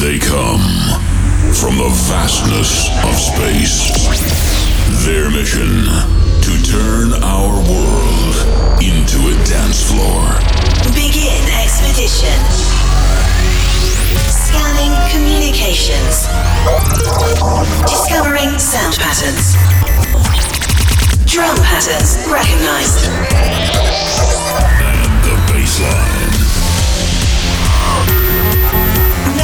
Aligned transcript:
They 0.00 0.18
come 0.18 0.64
from 1.52 1.76
the 1.76 1.90
vastness 2.08 2.88
of 3.04 3.14
space. 3.20 3.92
Their 5.04 5.28
mission 5.28 5.84
to 6.40 6.52
turn 6.64 7.12
our 7.22 7.52
world 7.68 8.34
into 8.80 9.28
a 9.28 9.36
dance 9.44 9.84
floor. 9.84 10.24
Begin 10.96 11.44
expedition. 11.52 12.32
Scanning 14.24 14.96
communications. 15.12 16.24
Discovering 17.84 18.58
sound 18.58 18.96
patterns. 18.96 19.52
Drum 21.26 21.56
patterns 21.60 22.16
recognized. 22.26 23.04
And 24.80 25.12
the 25.28 25.36
bassline. 25.52 26.59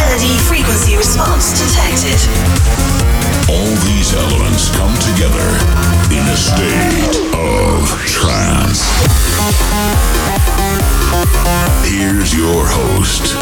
Melody 0.07 0.39
frequency 0.39 0.97
response 0.97 1.59
detected. 1.59 2.21
All 3.51 3.75
these 3.91 4.15
elements 4.15 4.71
come 4.77 4.95
together 5.03 5.49
in 6.15 6.23
a 6.31 6.37
state 6.37 7.27
of 7.35 7.83
trance. 8.07 8.87
Here's 11.85 12.33
your 12.33 12.65
host, 12.69 13.35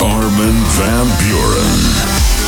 Armin 0.00 0.62
van 0.78 1.06
Buuren. 1.18 2.41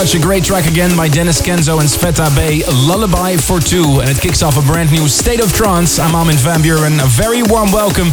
Such 0.00 0.14
a 0.14 0.18
great 0.18 0.44
track 0.44 0.64
again 0.64 0.96
by 0.96 1.08
Denis 1.08 1.42
Kenzo 1.42 1.78
and 1.78 1.86
Sveta 1.86 2.34
Bay, 2.34 2.64
Lullaby 2.72 3.36
for 3.36 3.60
Two. 3.60 4.00
And 4.00 4.08
it 4.08 4.18
kicks 4.18 4.42
off 4.42 4.56
a 4.56 4.62
brand 4.62 4.90
new 4.90 5.06
State 5.06 5.44
of 5.44 5.52
Trance. 5.52 5.98
I'm 5.98 6.14
Armin 6.14 6.36
van 6.36 6.62
Buuren. 6.62 7.04
A 7.04 7.06
very 7.06 7.42
warm 7.42 7.70
welcome. 7.70 8.08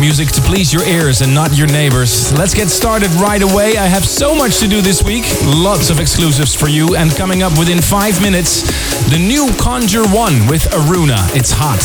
Music 0.00 0.26
to 0.30 0.40
please 0.40 0.72
your 0.74 0.82
ears 0.88 1.20
and 1.20 1.32
not 1.32 1.56
your 1.56 1.68
neighbors. 1.68 2.32
Let's 2.32 2.52
get 2.52 2.66
started 2.66 3.12
right 3.22 3.40
away. 3.42 3.76
I 3.76 3.86
have 3.86 4.04
so 4.04 4.34
much 4.34 4.58
to 4.58 4.66
do 4.66 4.80
this 4.82 5.04
week. 5.04 5.22
Lots 5.46 5.88
of 5.88 6.00
exclusives 6.00 6.52
for 6.52 6.66
you. 6.66 6.96
And 6.96 7.14
coming 7.14 7.44
up 7.44 7.56
within 7.56 7.80
five 7.80 8.20
minutes, 8.20 8.66
the 9.08 9.18
new 9.18 9.54
Conjure 9.54 10.10
One 10.10 10.48
with 10.48 10.66
Aruna. 10.74 11.30
It's 11.36 11.52
hot. 11.54 11.78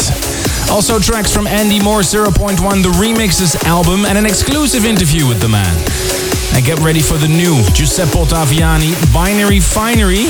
Also 0.72 0.98
tracks 0.98 1.32
from 1.32 1.46
Andy 1.46 1.80
Moor 1.80 2.02
0.1, 2.02 2.58
the 2.82 2.90
remixes 2.98 3.64
album, 3.66 4.06
and 4.06 4.18
an 4.18 4.26
exclusive 4.26 4.86
interview 4.86 5.28
with 5.28 5.40
the 5.40 5.50
man. 5.50 6.25
And 6.54 6.64
get 6.64 6.80
ready 6.80 7.02
for 7.02 7.18
the 7.18 7.28
new 7.28 7.64
Giuseppe 7.74 8.12
Ottaviani 8.12 8.94
Binary 9.14 9.60
Finery 9.60 10.26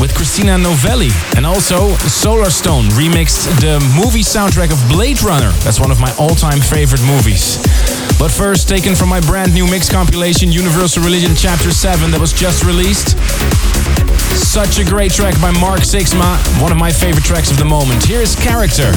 with 0.00 0.14
Christina 0.14 0.56
Novelli. 0.56 1.10
And 1.36 1.44
also 1.44 1.96
Solarstone 2.06 2.88
remixed 2.90 3.48
the 3.60 3.80
movie 3.96 4.22
soundtrack 4.22 4.72
of 4.72 4.80
Blade 4.88 5.22
Runner. 5.22 5.50
That's 5.64 5.80
one 5.80 5.90
of 5.90 6.00
my 6.00 6.14
all-time 6.18 6.60
favorite 6.60 7.02
movies. 7.02 7.58
But 8.18 8.30
first, 8.30 8.68
taken 8.68 8.94
from 8.94 9.08
my 9.08 9.20
brand 9.20 9.52
new 9.52 9.66
mix 9.66 9.88
compilation 9.88 10.52
Universal 10.52 11.02
Religion 11.02 11.34
Chapter 11.34 11.70
7 11.70 12.10
that 12.12 12.20
was 12.20 12.32
just 12.32 12.64
released. 12.64 13.18
Such 14.36 14.78
a 14.78 14.84
great 14.84 15.12
track 15.12 15.40
by 15.40 15.50
Mark 15.60 15.80
Sixma, 15.80 16.38
one 16.62 16.72
of 16.72 16.78
my 16.78 16.90
favorite 16.90 17.24
tracks 17.24 17.50
of 17.50 17.58
the 17.58 17.64
moment. 17.64 18.04
Here's 18.04 18.34
Character. 18.36 18.92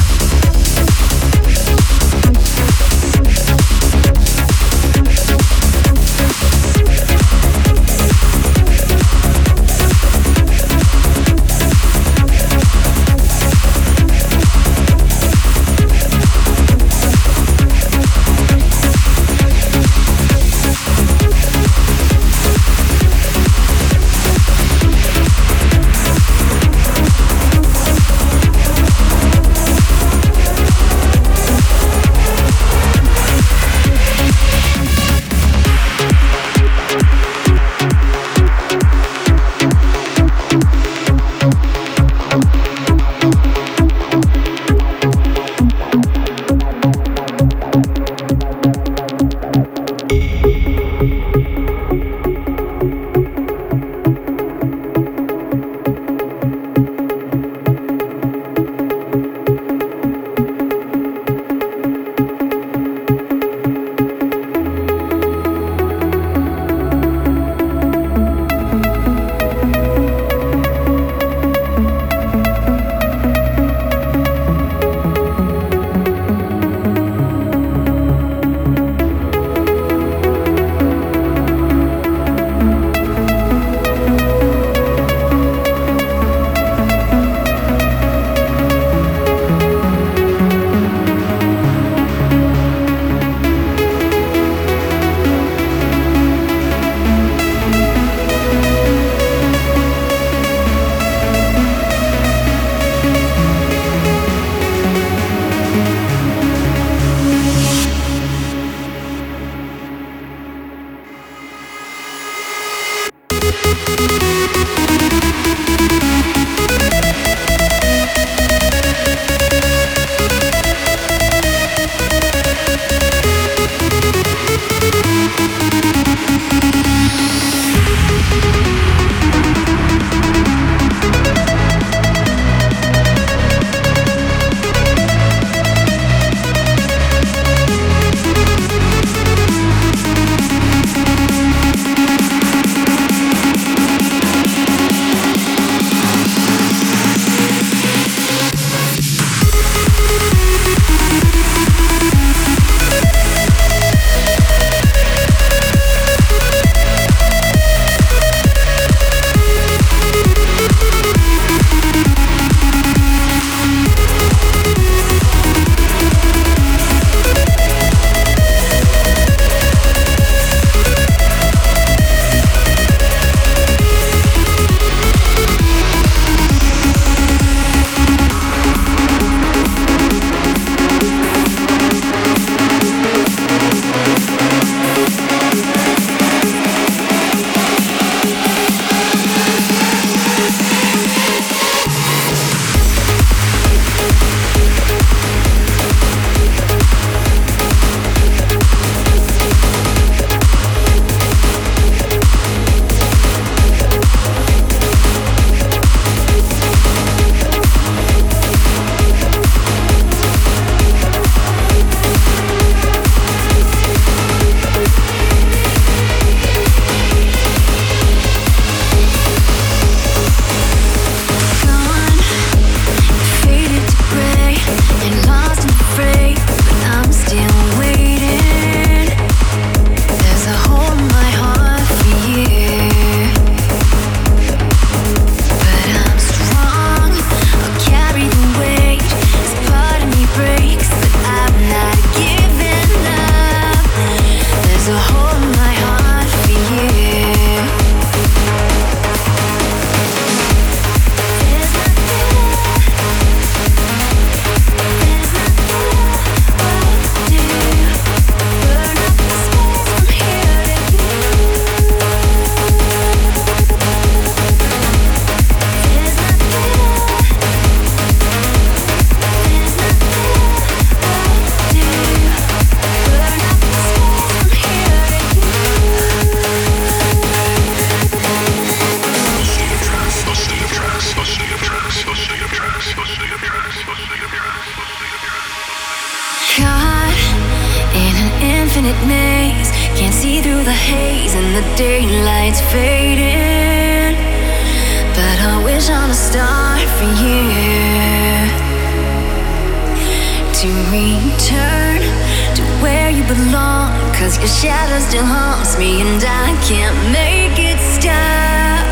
Belong. 303.34 303.88
Cause 304.12 304.36
your 304.38 304.48
shadow 304.48 304.98
still 305.08 305.24
haunts 305.24 305.78
me 305.78 306.00
and 306.02 306.22
I 306.22 306.52
can't 306.68 306.96
make 307.12 307.56
it 307.58 307.78
stop. 307.80 308.84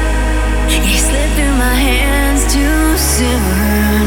You 0.71 0.97
slip 0.97 1.29
through 1.37 1.57
my 1.57 1.77
hands 1.77 2.43
too 2.53 2.97
soon. 2.97 4.03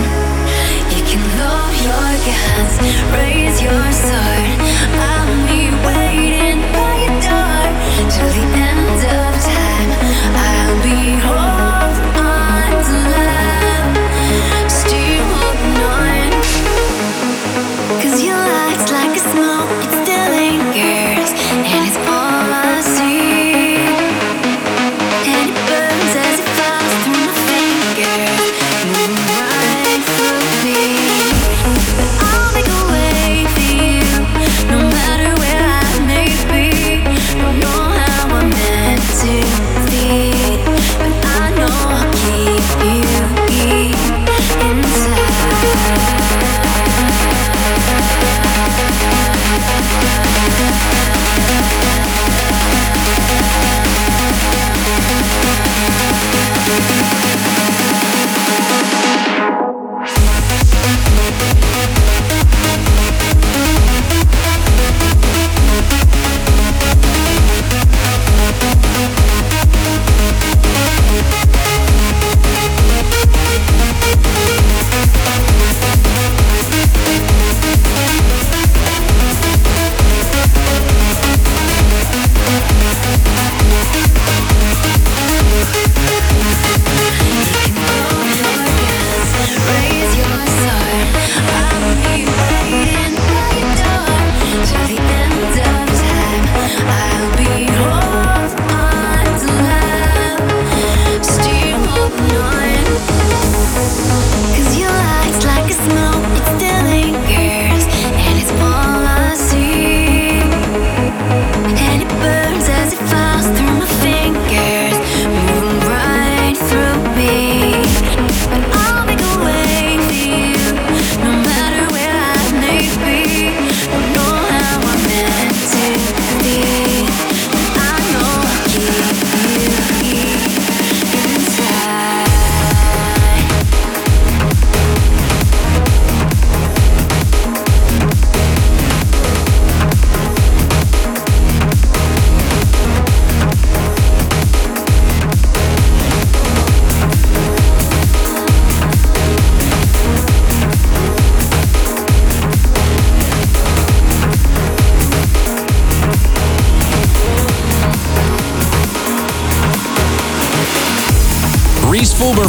You 0.94 1.02
can 1.10 1.24
lower 1.38 1.74
your 1.88 2.12
guns, 2.26 2.74
raise 3.14 3.58
your 3.62 3.86
sword. 4.06 4.58
I'll 4.98 5.38
be 5.50 5.70
waiting 5.86 6.62
by 6.74 6.94
your 7.04 7.18
door 7.28 7.64
till 8.10 8.32
the 8.38 8.46
end 8.70 9.02
of 9.22 9.32
time. 9.46 9.90
I'll 10.34 10.78
be 10.82 10.98
holding 11.22 11.43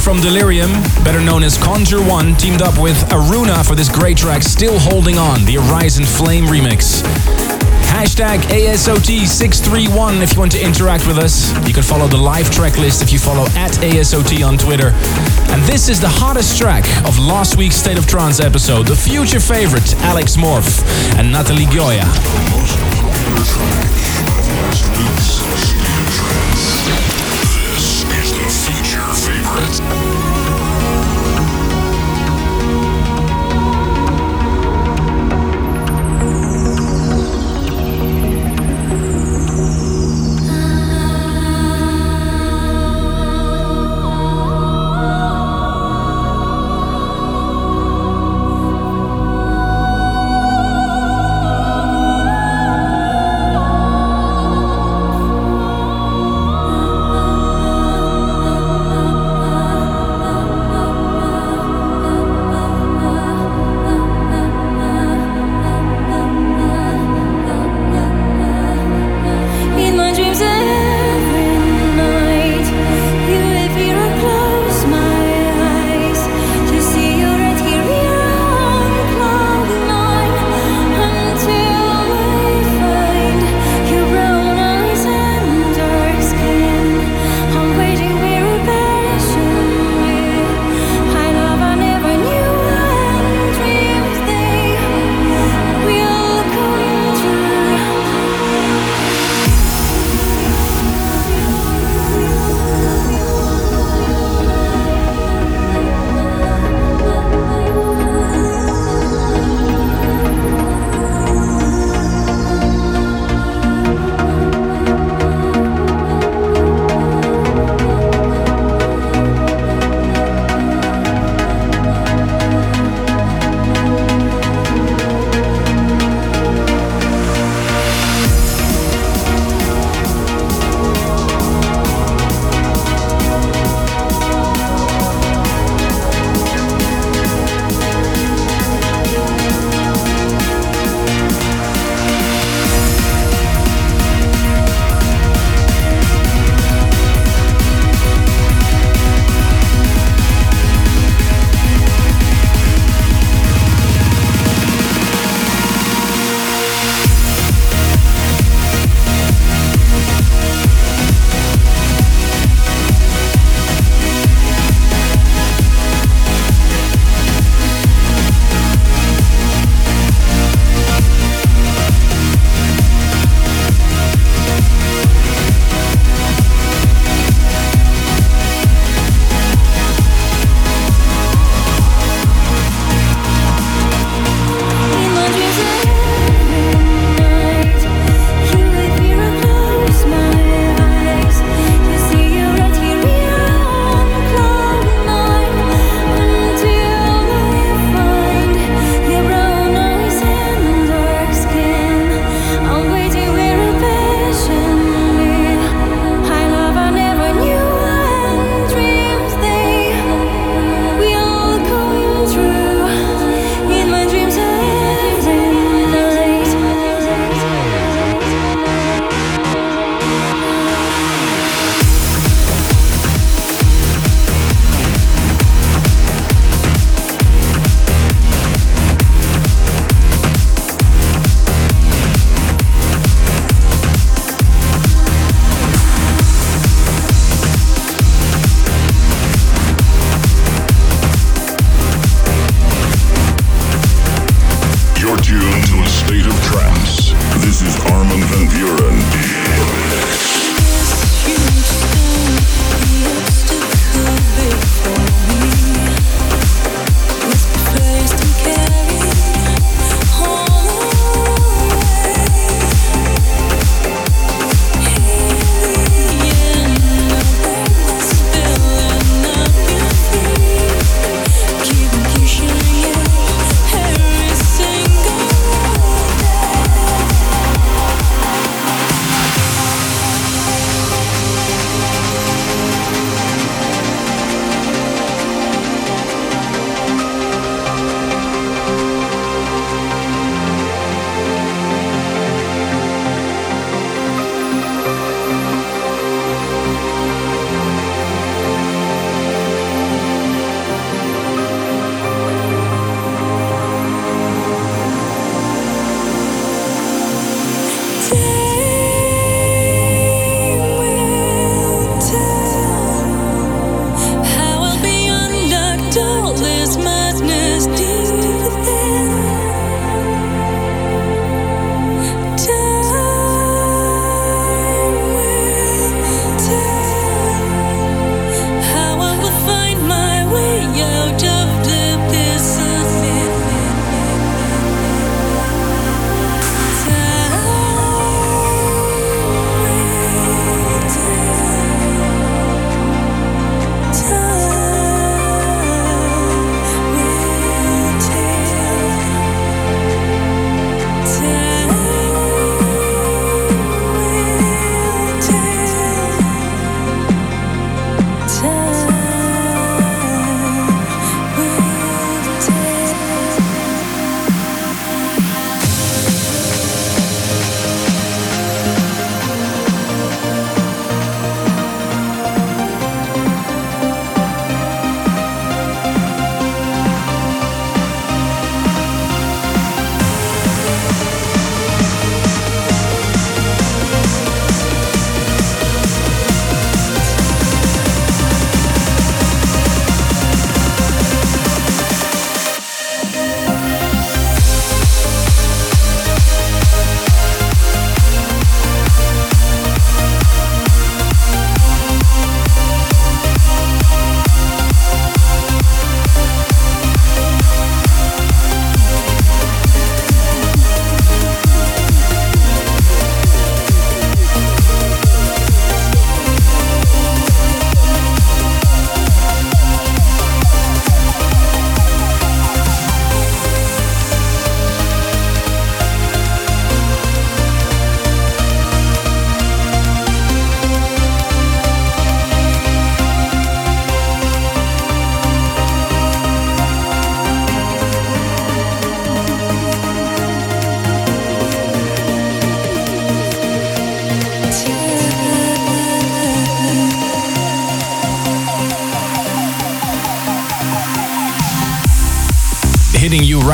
from 0.05 0.21
Delirium, 0.21 0.71
better 1.03 1.21
known 1.21 1.43
as 1.43 1.57
Conjure 1.57 2.03
One, 2.05 2.35
teamed 2.35 2.61
up 2.61 2.79
with 2.79 2.95
Aruna 3.09 3.67
for 3.67 3.75
this 3.75 3.89
great 3.89 4.19
track, 4.19 4.43
Still 4.43 4.79
Holding 4.79 5.17
On, 5.17 5.43
the 5.47 5.55
Horizon 5.55 6.05
Flame 6.05 6.45
remix. 6.45 7.01
Hashtag 7.89 8.41
ASOT631 8.53 10.21
if 10.21 10.35
you 10.35 10.39
want 10.41 10.53
to 10.53 10.63
interact 10.63 11.07
with 11.07 11.17
us. 11.17 11.51
You 11.67 11.73
can 11.73 11.83
follow 11.83 12.07
the 12.07 12.19
live 12.19 12.51
track 12.51 12.77
list 12.77 13.03
if 13.03 13.13
you 13.13 13.19
follow 13.19 13.45
at 13.57 13.73
ASOT 13.81 14.47
on 14.47 14.59
Twitter. 14.59 14.91
And 15.49 15.63
this 15.63 15.89
is 15.89 16.03
the 16.03 16.11
hottest 16.11 16.59
track 16.59 16.85
of 17.07 17.19
last 17.19 17.57
week's 17.57 17.77
State 17.77 17.97
of 17.97 18.07
Trance 18.07 18.41
episode, 18.41 18.87
the 18.87 18.97
future 18.97 19.41
favorite, 19.41 19.95
Alex 20.03 20.37
Morph 20.37 20.85
and 21.17 21.33
Natalie 21.33 21.65
Gioia. 21.65 22.05
Favorite. 29.81 30.04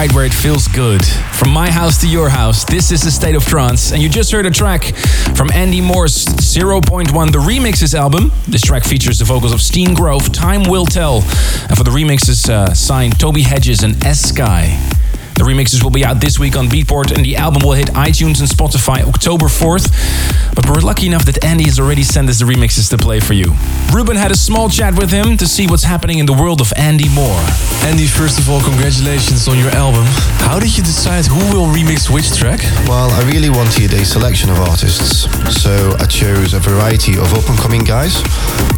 Right 0.01 0.15
where 0.15 0.25
it 0.25 0.33
feels 0.33 0.67
good. 0.67 1.05
From 1.05 1.51
my 1.51 1.71
house 1.71 2.01
to 2.01 2.09
your 2.09 2.31
house, 2.31 2.65
this 2.65 2.91
is 2.91 3.03
the 3.03 3.11
State 3.11 3.35
of 3.35 3.45
Trance. 3.45 3.93
And 3.93 4.01
you 4.01 4.09
just 4.09 4.33
heard 4.33 4.47
a 4.47 4.51
track 4.51 4.97
from 5.37 5.51
Andy 5.53 5.83
Moor's 5.83 6.25
0.1 6.25 7.33
The 7.33 7.39
Remixes 7.39 7.93
album. 7.93 8.33
This 8.49 8.63
track 8.63 8.85
features 8.85 9.19
the 9.19 9.27
vocals 9.27 9.53
of 9.53 9.61
Steen 9.61 9.93
Grove, 9.93 10.33
Time 10.33 10.63
Will 10.63 10.87
Tell. 10.87 11.17
And 11.17 11.77
for 11.77 11.85
the 11.85 11.91
remixes, 11.91 12.49
uh, 12.49 12.73
signed 12.73 13.21
Toby 13.21 13.43
Hedges 13.43 13.83
and 13.83 14.03
S 14.03 14.21
Sky. 14.21 14.90
The 15.41 15.47
remixes 15.47 15.83
will 15.83 15.91
be 15.91 16.05
out 16.05 16.21
this 16.21 16.39
week 16.39 16.55
on 16.55 16.69
Beatport 16.69 17.17
and 17.17 17.25
the 17.25 17.37
album 17.37 17.63
will 17.63 17.73
hit 17.73 17.89
iTunes 17.97 18.41
and 18.41 18.49
Spotify 18.49 19.09
October 19.09 19.47
4th. 19.47 19.89
But 20.55 20.69
we're 20.69 20.85
lucky 20.85 21.07
enough 21.07 21.25
that 21.25 21.43
Andy 21.43 21.65
has 21.65 21.81
already 21.81 22.03
sent 22.03 22.29
us 22.29 22.41
the 22.41 22.45
remixes 22.45 22.91
to 22.91 22.99
play 22.99 23.21
for 23.21 23.33
you. 23.33 23.55
Ruben 23.91 24.17
had 24.19 24.31
a 24.31 24.37
small 24.37 24.69
chat 24.69 24.95
with 24.99 25.11
him 25.11 25.39
to 25.39 25.47
see 25.47 25.67
what's 25.67 25.85
happening 25.85 26.19
in 26.19 26.27
the 26.27 26.35
world 26.35 26.61
of 26.61 26.71
Andy 26.77 27.09
Moor. 27.09 27.33
Andy, 27.89 28.07
first 28.07 28.39
of 28.39 28.51
all, 28.51 28.61
congratulations 28.61 29.49
on 29.49 29.57
your 29.57 29.71
album. 29.71 30.05
How 30.45 30.61
did 30.61 30.77
you 30.77 30.85
decide 30.85 31.25
who 31.25 31.41
will 31.57 31.73
remix 31.73 32.13
which 32.13 32.37
track? 32.37 32.61
Well, 32.85 33.09
I 33.09 33.25
really 33.25 33.49
wanted 33.49 33.95
a 33.95 34.05
selection 34.05 34.51
of 34.51 34.61
artists, 34.61 35.25
so 35.49 35.97
I 35.99 36.05
chose 36.05 36.53
a 36.53 36.61
variety 36.61 37.17
of 37.17 37.33
up 37.33 37.49
and 37.49 37.59
coming 37.59 37.83
guys, 37.83 38.21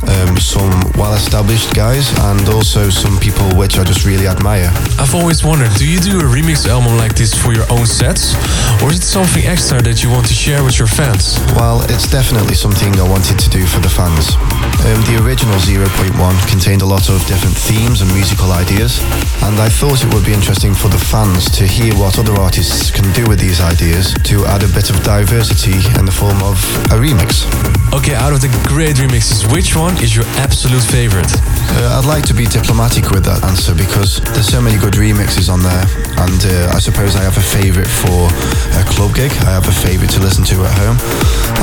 um, 0.06 0.38
some 0.38 0.70
well 0.94 1.14
established 1.14 1.74
guys, 1.74 2.06
and 2.30 2.48
also 2.50 2.88
some 2.88 3.18
people 3.18 3.50
which 3.58 3.78
I 3.78 3.82
just 3.82 4.06
really 4.06 4.28
admire. 4.28 4.70
I've 5.02 5.14
always 5.16 5.42
wondered 5.42 5.74
do 5.74 5.88
you 5.88 5.98
do 5.98 6.20
a 6.20 6.28
remix 6.28 6.51
remix 6.52 6.68
album 6.68 6.96
like 6.98 7.14
this 7.14 7.32
for 7.32 7.52
your 7.52 7.64
own 7.70 7.86
sets? 7.86 8.34
Or 8.82 8.90
is 8.90 8.98
it 8.98 9.02
something 9.02 9.44
extra 9.46 9.80
that 9.82 10.02
you 10.02 10.10
want 10.10 10.26
to 10.26 10.34
share 10.34 10.62
with 10.64 10.78
your 10.78 10.88
fans? 10.88 11.38
Well, 11.56 11.80
it's 11.88 12.10
definitely 12.10 12.54
something 12.54 12.92
I 13.00 13.08
wanted 13.08 13.38
to 13.38 13.48
do 13.48 13.64
for 13.64 13.80
the 13.80 13.88
fans. 13.88 14.36
Um, 14.84 15.00
the 15.08 15.20
original 15.24 15.56
0.1 15.56 16.12
contained 16.48 16.82
a 16.82 16.86
lot 16.86 17.08
of 17.08 17.24
different 17.26 17.56
themes 17.56 18.02
and 18.02 18.12
musical 18.12 18.52
ideas, 18.52 19.00
and 19.42 19.58
I 19.60 19.68
thought 19.68 20.04
it 20.04 20.12
would 20.12 20.24
be 20.24 20.34
interesting 20.34 20.74
for 20.74 20.88
the 20.88 20.98
fans 20.98 21.50
to 21.56 21.66
hear 21.66 21.94
what 21.94 22.18
other 22.18 22.34
artists 22.34 22.90
can 22.90 23.10
do 23.12 23.26
with 23.28 23.38
these 23.40 23.60
ideas 23.60 24.14
to 24.24 24.44
add 24.46 24.62
a 24.62 24.68
bit 24.68 24.90
of 24.90 25.02
diversity 25.04 25.80
in 25.98 26.04
the 26.04 26.12
form 26.12 26.42
of 26.42 26.58
a 26.92 26.98
remix. 27.00 27.81
Okay, 27.92 28.14
out 28.14 28.32
of 28.32 28.40
the 28.40 28.48
great 28.66 28.96
remixes, 28.96 29.44
which 29.52 29.76
one 29.76 29.92
is 30.02 30.16
your 30.16 30.24
absolute 30.40 30.82
favorite? 30.82 31.28
Uh, 31.76 32.00
I'd 32.00 32.08
like 32.08 32.24
to 32.24 32.32
be 32.32 32.46
diplomatic 32.46 33.10
with 33.10 33.22
that 33.28 33.44
answer 33.44 33.74
because 33.76 34.16
there's 34.32 34.48
so 34.48 34.62
many 34.62 34.80
good 34.80 34.94
remixes 34.94 35.52
on 35.52 35.60
there, 35.60 35.84
and 36.16 36.40
uh, 36.40 36.72
I 36.72 36.80
suppose 36.80 37.16
I 37.16 37.22
have 37.22 37.36
a 37.36 37.44
favourite 37.44 37.86
for 37.86 38.32
a 38.80 38.84
club 38.88 39.14
gig. 39.14 39.30
I 39.44 39.52
have 39.52 39.68
a 39.68 39.76
favourite 39.84 40.10
to 40.16 40.20
listen 40.24 40.42
to 40.56 40.64
at 40.64 40.72
home, 40.72 40.96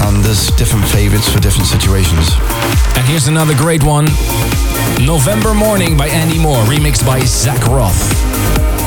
and 0.06 0.24
there's 0.24 0.54
different 0.54 0.86
favourites 0.86 1.28
for 1.28 1.42
different 1.42 1.66
situations. 1.66 2.30
And 2.94 3.04
here's 3.10 3.28
another 3.28 3.58
great 3.58 3.82
one 3.82 4.06
November 5.02 5.58
Morning 5.58 5.98
by 5.98 6.14
Andy 6.14 6.38
Moor, 6.38 6.62
remixed 6.70 7.10
by 7.10 7.26
Zach 7.26 7.66
Roth. 7.66 8.79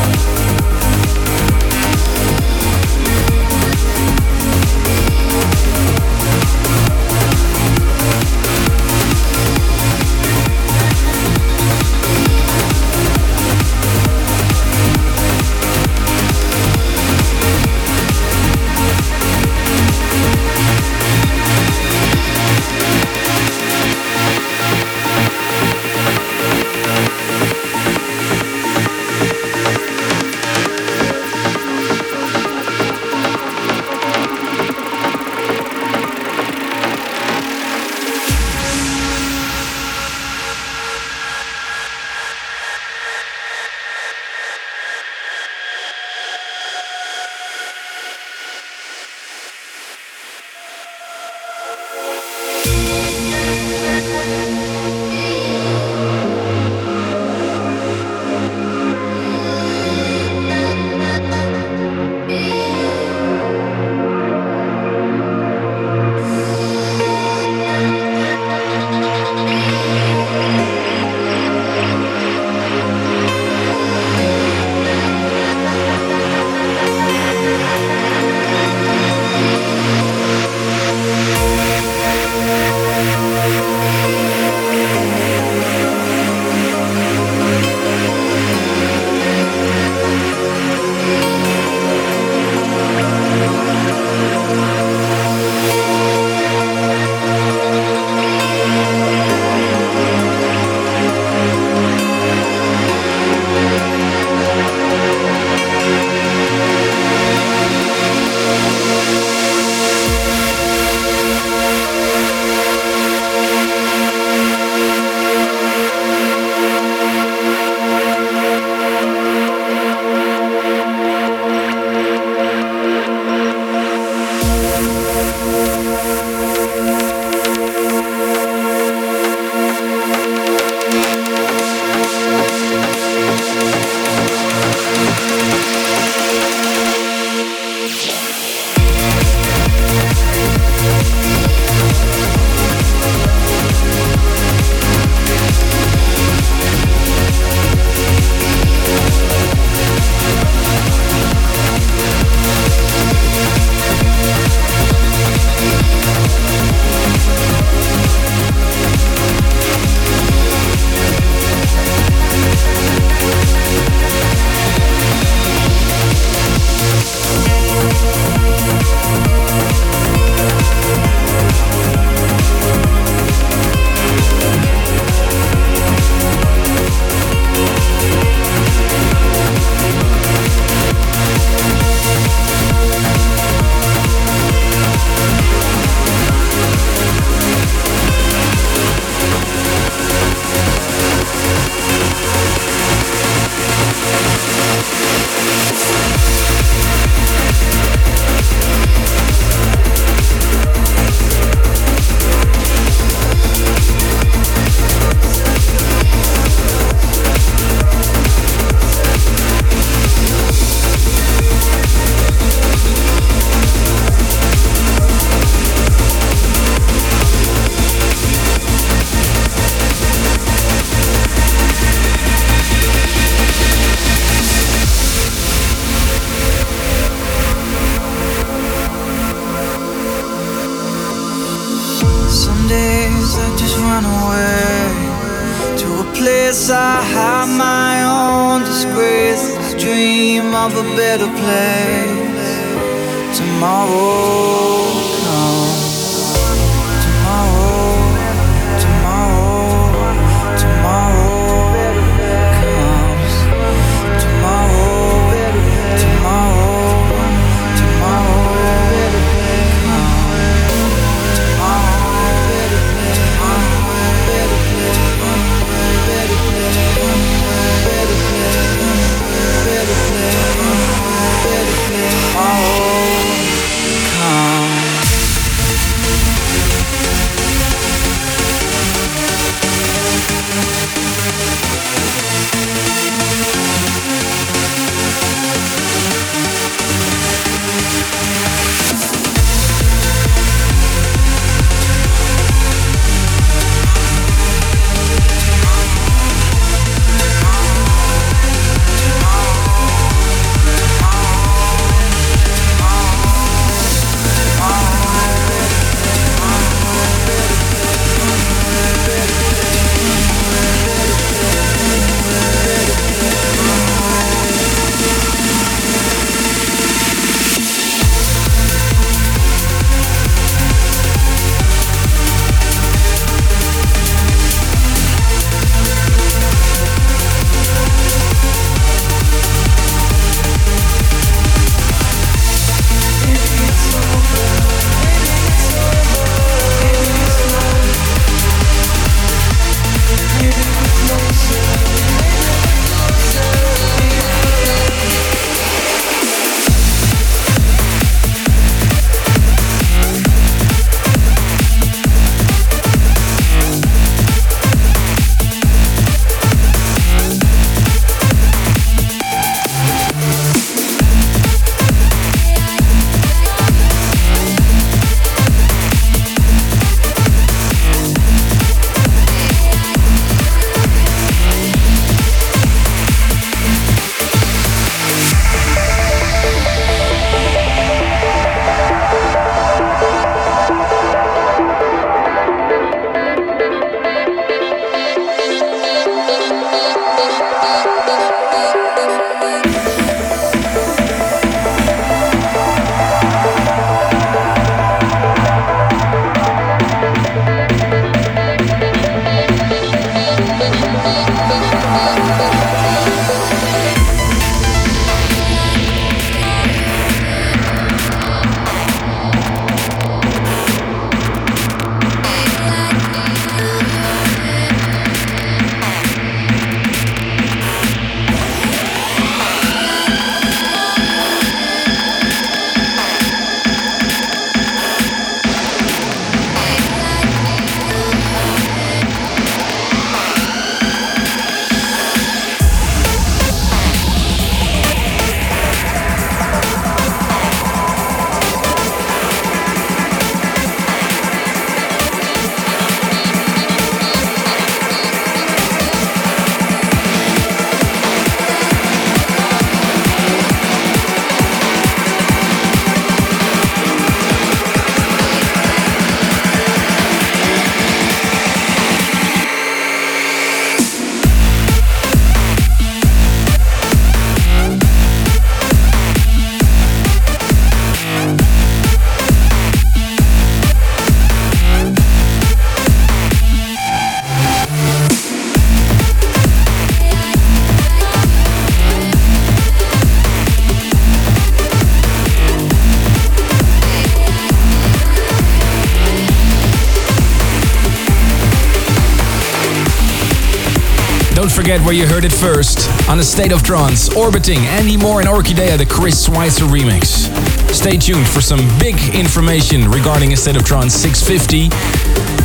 Forget 491.63 491.81
where 491.83 491.95
you 491.95 492.09
heard 492.09 492.25
it 492.25 492.33
first. 492.33 492.91
On 493.09 493.21
a 493.21 493.23
State 493.23 493.53
of 493.53 493.63
Trance, 493.63 494.17
orbiting 494.17 494.59
Andy 494.67 494.97
Moor 494.97 495.21
and 495.21 495.29
Orchidea, 495.29 495.79
the 495.79 495.87
Chris 495.87 496.25
Schweitzer 496.25 496.65
remix. 496.65 497.31
Stay 497.73 497.97
tuned 497.97 498.27
for 498.27 498.41
some 498.41 498.59
big 498.81 498.97
information 499.15 499.89
regarding 499.89 500.33
a 500.33 500.37
State 500.37 500.57
of 500.57 500.65
Trance 500.65 500.93
650. 500.95 501.69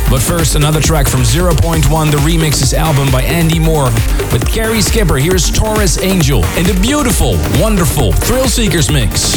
But 0.08 0.22
first, 0.22 0.54
another 0.54 0.80
track 0.80 1.08
from 1.08 1.22
0.1, 1.22 2.12
the 2.12 2.16
remixes 2.18 2.72
album 2.74 3.10
by 3.10 3.22
Andy 3.22 3.58
Moor. 3.58 3.86
With 4.30 4.48
Carrie 4.48 4.80
Skipper, 4.80 5.16
here's 5.16 5.50
Taurus 5.50 5.98
Angel 6.00 6.44
in 6.56 6.62
the 6.62 6.78
beautiful, 6.80 7.32
wonderful 7.60 8.12
Thrill 8.12 8.46
Seekers 8.46 8.88
mix. 8.88 9.34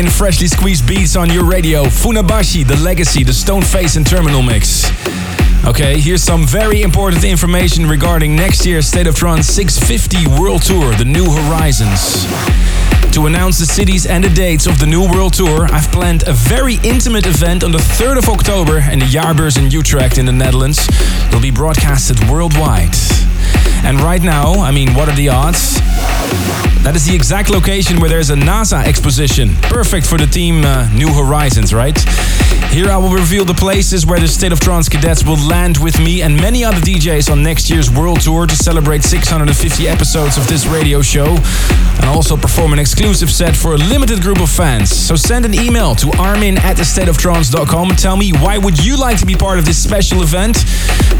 Banging, 0.00 0.12
freshly 0.12 0.46
squeezed 0.46 0.86
beats 0.86 1.14
on 1.14 1.28
your 1.28 1.44
radio. 1.44 1.84
Funabashi, 1.84 2.66
The 2.66 2.76
Legacy, 2.76 3.22
The 3.22 3.32
Stoneface 3.32 3.98
and 3.98 4.06
Terminal 4.06 4.40
Mix. 4.40 4.88
Okay, 5.66 6.00
here's 6.00 6.22
some 6.22 6.46
very 6.46 6.80
important 6.80 7.22
information 7.22 7.86
regarding 7.86 8.34
next 8.34 8.64
year's 8.64 8.86
State 8.86 9.06
of 9.06 9.14
Trance 9.14 9.46
650 9.48 10.40
World 10.40 10.62
Tour, 10.62 10.94
The 10.94 11.04
New 11.04 11.26
Horizons. 11.30 12.24
To 13.12 13.26
announce 13.26 13.58
the 13.58 13.66
cities 13.66 14.06
and 14.06 14.24
the 14.24 14.30
dates 14.30 14.66
of 14.66 14.78
the 14.78 14.86
New 14.86 15.06
World 15.06 15.34
Tour, 15.34 15.66
I've 15.70 15.92
planned 15.92 16.26
a 16.26 16.32
very 16.32 16.78
intimate 16.82 17.26
event 17.26 17.62
on 17.62 17.72
the 17.72 17.78
3rd 17.78 18.18
of 18.18 18.28
October 18.28 18.78
in 18.78 19.00
the 19.00 19.06
Jaarbeurs 19.06 19.58
in 19.58 19.70
Utrecht 19.70 20.16
in 20.16 20.24
the 20.24 20.32
Netherlands. 20.32 20.88
It'll 21.28 21.42
be 21.42 21.50
broadcasted 21.50 22.18
worldwide. 22.30 22.94
And 23.84 24.00
right 24.00 24.22
now, 24.22 24.54
I 24.54 24.70
mean, 24.70 24.94
what 24.94 25.10
are 25.10 25.16
the 25.16 25.28
odds? 25.28 25.78
That 26.82 26.96
is 26.96 27.04
the 27.04 27.14
exact 27.14 27.50
location 27.50 28.00
where 28.00 28.08
there's 28.08 28.30
a 28.30 28.34
NASA 28.34 28.82
exposition. 28.82 29.54
Perfect 29.60 30.06
for 30.06 30.16
the 30.16 30.24
team 30.24 30.64
uh, 30.64 30.88
New 30.94 31.12
Horizons, 31.12 31.74
right? 31.74 31.96
Here 32.72 32.88
I 32.88 32.96
will 32.96 33.12
reveal 33.12 33.44
the 33.44 33.52
places 33.52 34.06
where 34.06 34.18
the 34.18 34.26
State 34.26 34.50
of 34.50 34.60
Trance 34.60 34.88
cadets 34.88 35.22
will 35.22 35.36
land 35.36 35.76
with 35.76 35.98
me 35.98 36.22
and 36.22 36.34
many 36.34 36.64
other 36.64 36.80
DJs 36.80 37.30
on 37.30 37.42
next 37.42 37.68
year's 37.68 37.90
World 37.90 38.22
Tour 38.22 38.46
to 38.46 38.56
celebrate 38.56 39.02
650 39.02 39.88
episodes 39.88 40.38
of 40.38 40.48
this 40.48 40.66
radio 40.66 41.02
show 41.02 41.36
and 42.00 42.06
also 42.06 42.34
perform 42.34 42.72
an 42.72 42.78
exclusive 42.78 43.30
set 43.30 43.54
for 43.54 43.74
a 43.74 43.76
limited 43.76 44.22
group 44.22 44.40
of 44.40 44.48
fans. 44.48 44.88
So 44.88 45.16
send 45.16 45.44
an 45.44 45.52
email 45.52 45.94
to 45.96 46.10
armin 46.18 46.56
at 46.58 46.76
thestateoftrance.com 46.76 47.90
and 47.90 47.98
tell 47.98 48.16
me 48.16 48.32
why 48.32 48.56
would 48.56 48.82
you 48.82 48.96
like 48.96 49.18
to 49.18 49.26
be 49.26 49.34
part 49.34 49.58
of 49.58 49.66
this 49.66 49.82
special 49.82 50.22
event. 50.22 50.64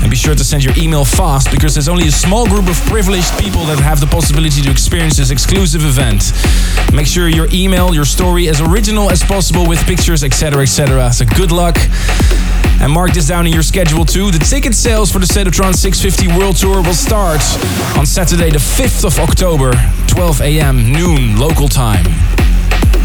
And 0.00 0.08
be 0.08 0.16
sure 0.16 0.34
to 0.34 0.44
send 0.44 0.64
your 0.64 0.72
email 0.78 1.04
fast 1.04 1.50
because 1.50 1.74
there's 1.74 1.88
only 1.88 2.06
a 2.06 2.12
small 2.12 2.46
group 2.48 2.66
of 2.66 2.76
privileged 2.86 3.38
people 3.38 3.66
that 3.66 3.78
have 3.80 4.00
the 4.00 4.06
possibility 4.06 4.62
to 4.62 4.70
experience 4.70 5.18
this 5.18 5.30
exclusive 5.30 5.49
event. 5.52 6.32
Make 6.94 7.06
sure 7.06 7.28
your 7.28 7.48
email, 7.52 7.92
your 7.92 8.04
story 8.04 8.48
as 8.48 8.60
original 8.60 9.10
as 9.10 9.22
possible 9.22 9.66
with 9.66 9.84
pictures, 9.84 10.22
etc., 10.22 10.62
etc. 10.62 11.12
So 11.12 11.24
good 11.24 11.50
luck. 11.50 11.76
And 12.80 12.92
mark 12.92 13.12
this 13.12 13.26
down 13.26 13.46
in 13.46 13.52
your 13.52 13.62
schedule 13.62 14.04
too. 14.04 14.30
The 14.30 14.38
ticket 14.38 14.74
sales 14.74 15.10
for 15.10 15.18
the 15.18 15.26
Trance 15.26 15.80
650 15.80 16.38
World 16.38 16.56
Tour 16.56 16.82
will 16.82 16.94
start 16.94 17.40
on 17.98 18.06
Saturday, 18.06 18.50
the 18.50 18.58
5th 18.58 19.04
of 19.04 19.18
October, 19.18 19.72
12 20.06 20.40
a.m. 20.42 20.92
noon 20.92 21.36
local 21.36 21.68
time. 21.68 22.06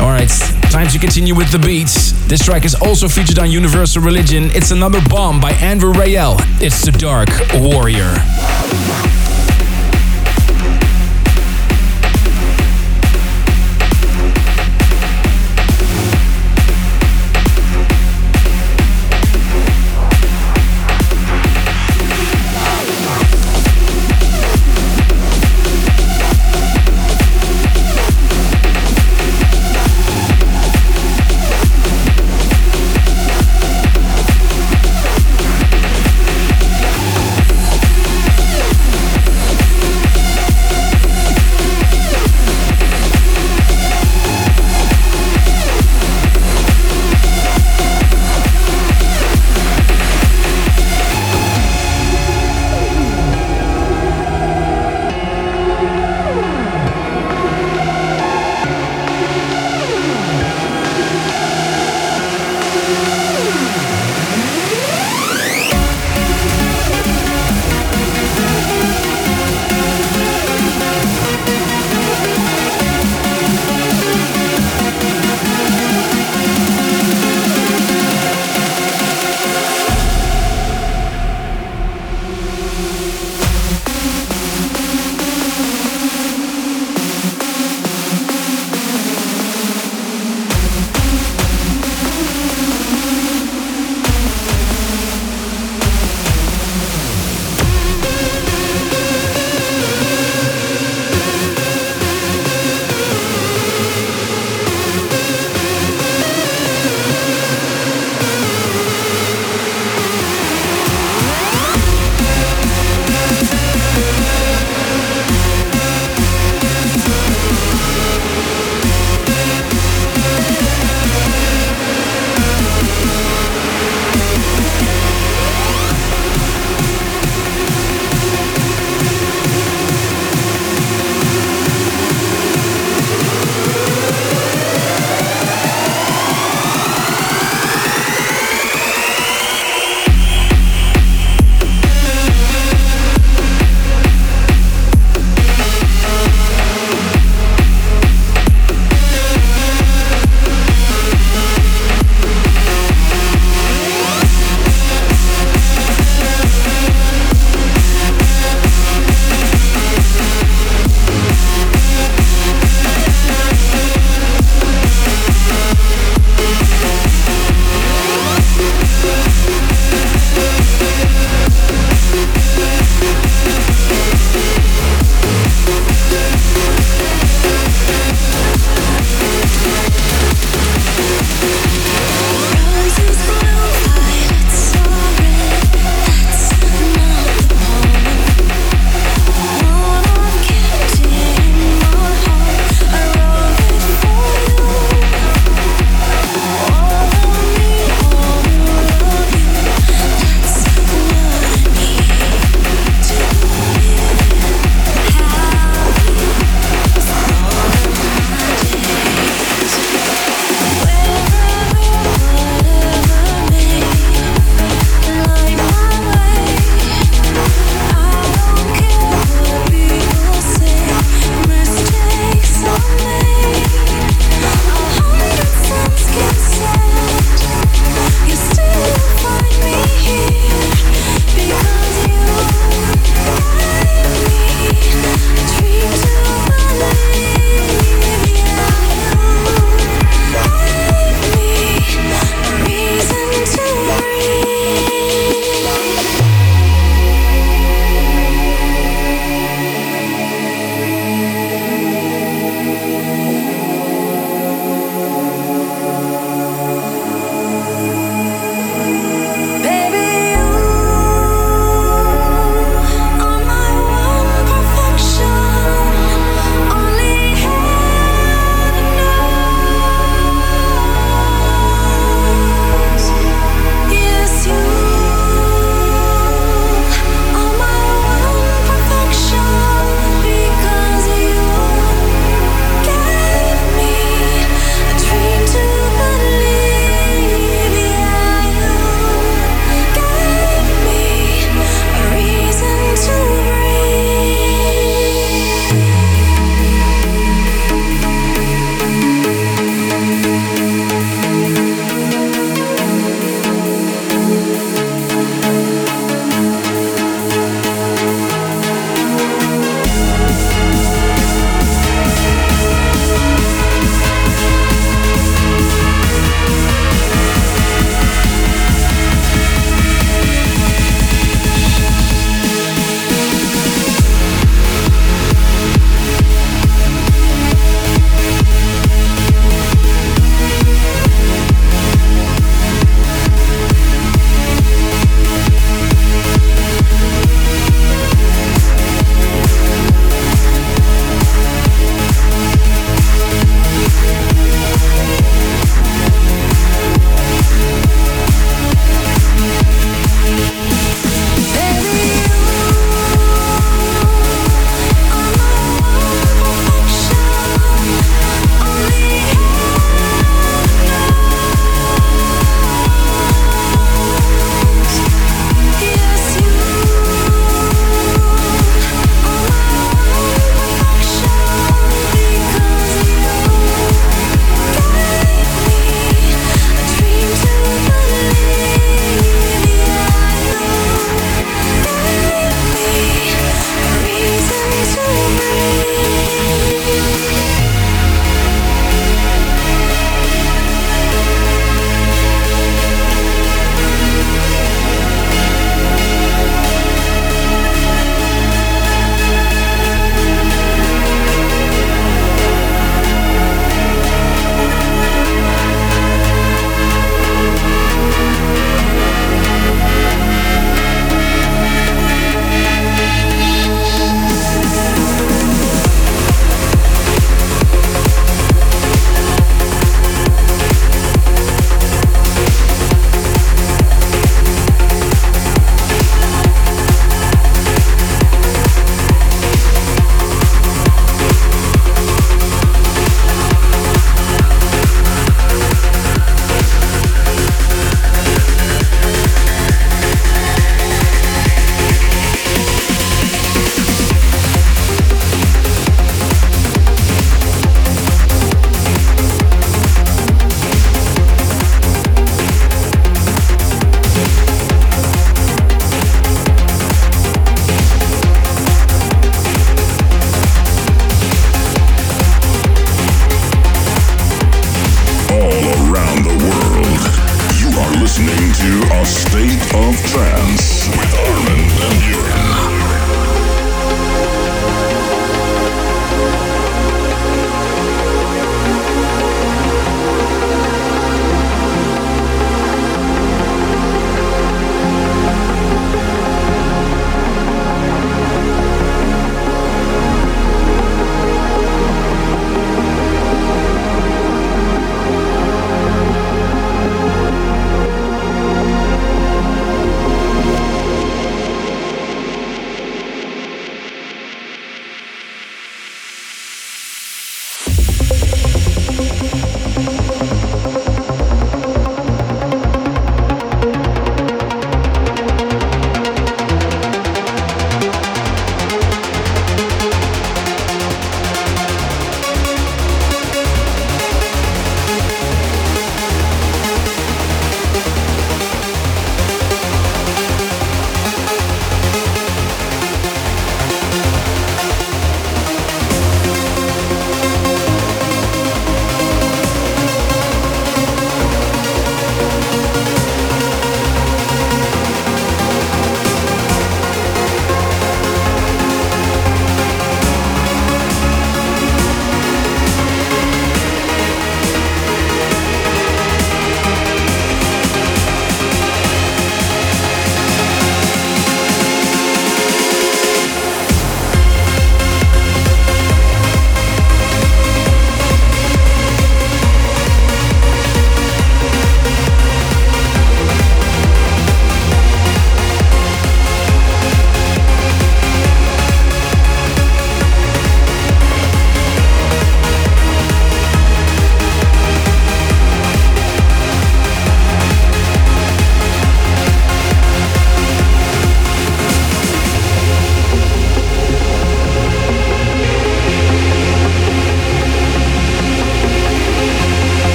Alright, 0.00 0.30
time 0.70 0.88
to 0.88 0.98
continue 0.98 1.34
with 1.34 1.52
the 1.52 1.58
beats. 1.58 2.12
This 2.26 2.44
track 2.44 2.64
is 2.64 2.74
also 2.74 3.06
featured 3.06 3.38
on 3.38 3.50
Universal 3.50 4.02
Religion. 4.02 4.50
It's 4.52 4.72
another 4.72 5.00
bomb 5.08 5.40
by 5.40 5.52
Andrew 5.52 5.92
Rayel. 5.92 6.36
It's 6.60 6.84
The 6.84 6.92
Dark 6.92 7.28
Warrior. 7.54 8.16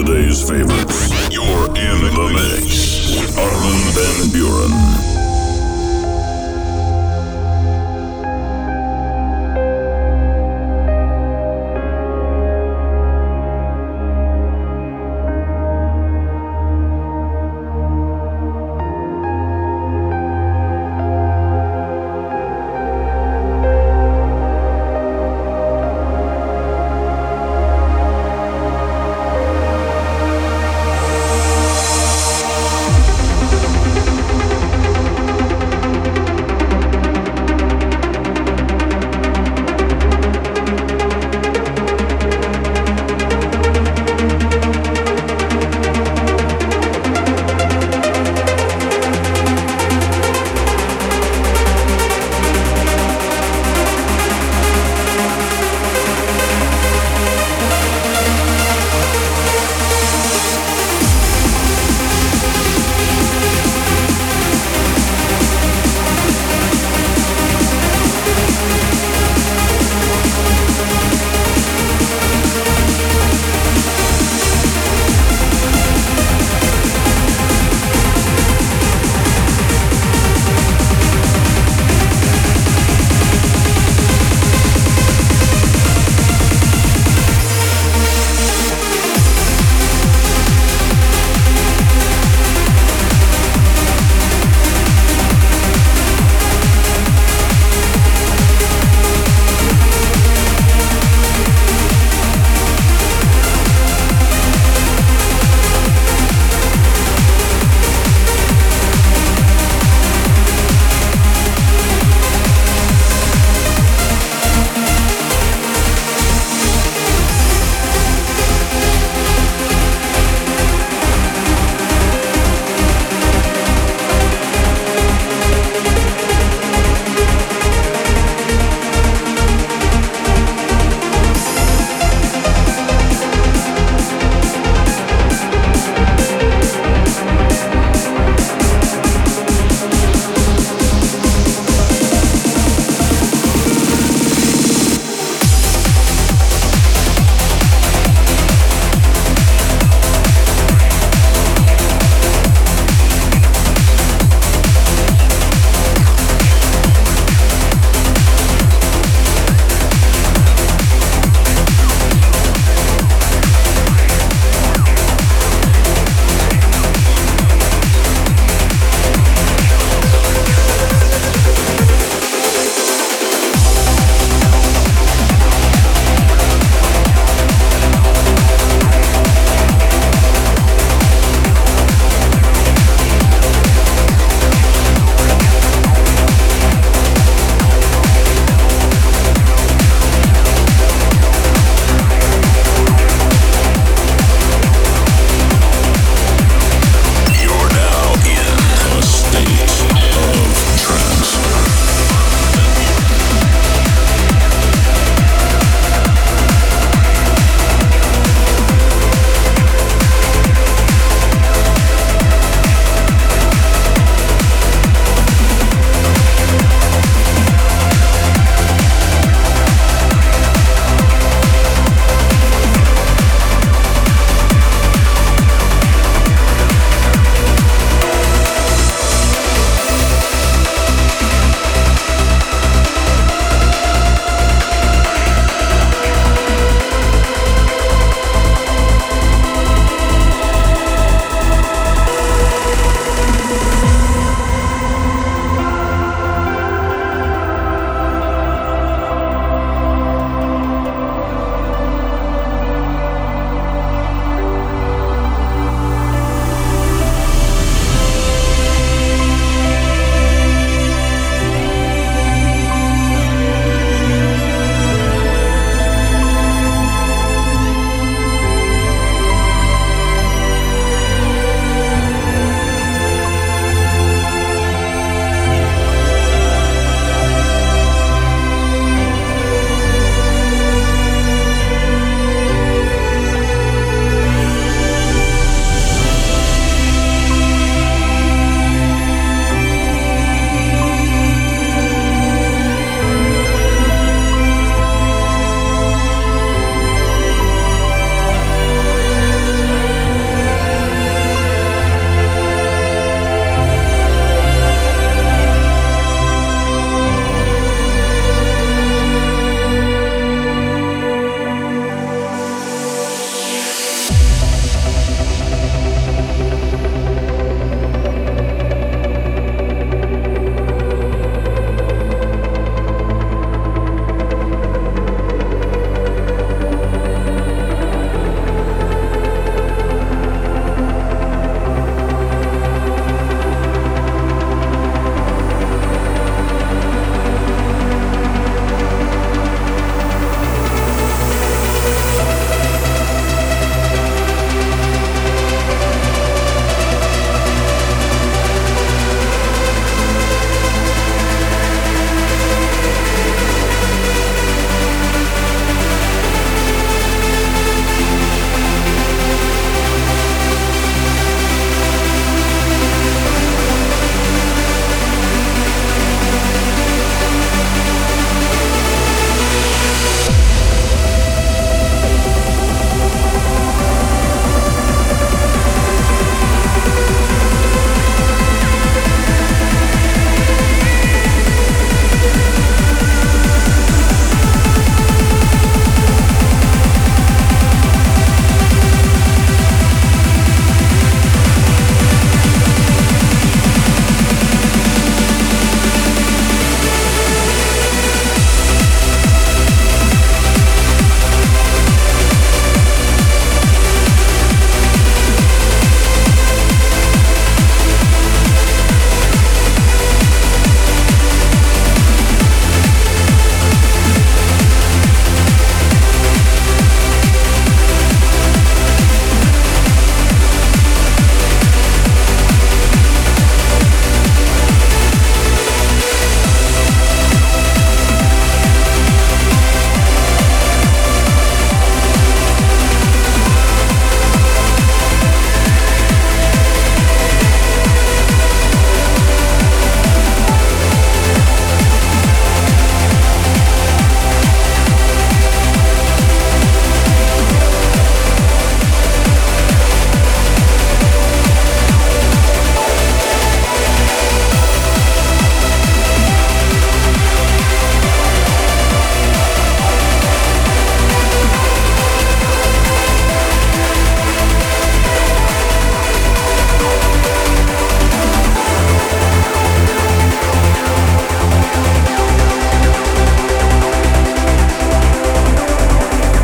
Dance 0.00 0.48
favorites. 0.48 1.28
You're 1.30 1.66
in 1.76 2.00
the 2.14 2.30
mix 2.32 3.14
with 3.14 3.36
Armin 3.36 3.92
van 3.92 4.30
Buuren. 4.32 5.11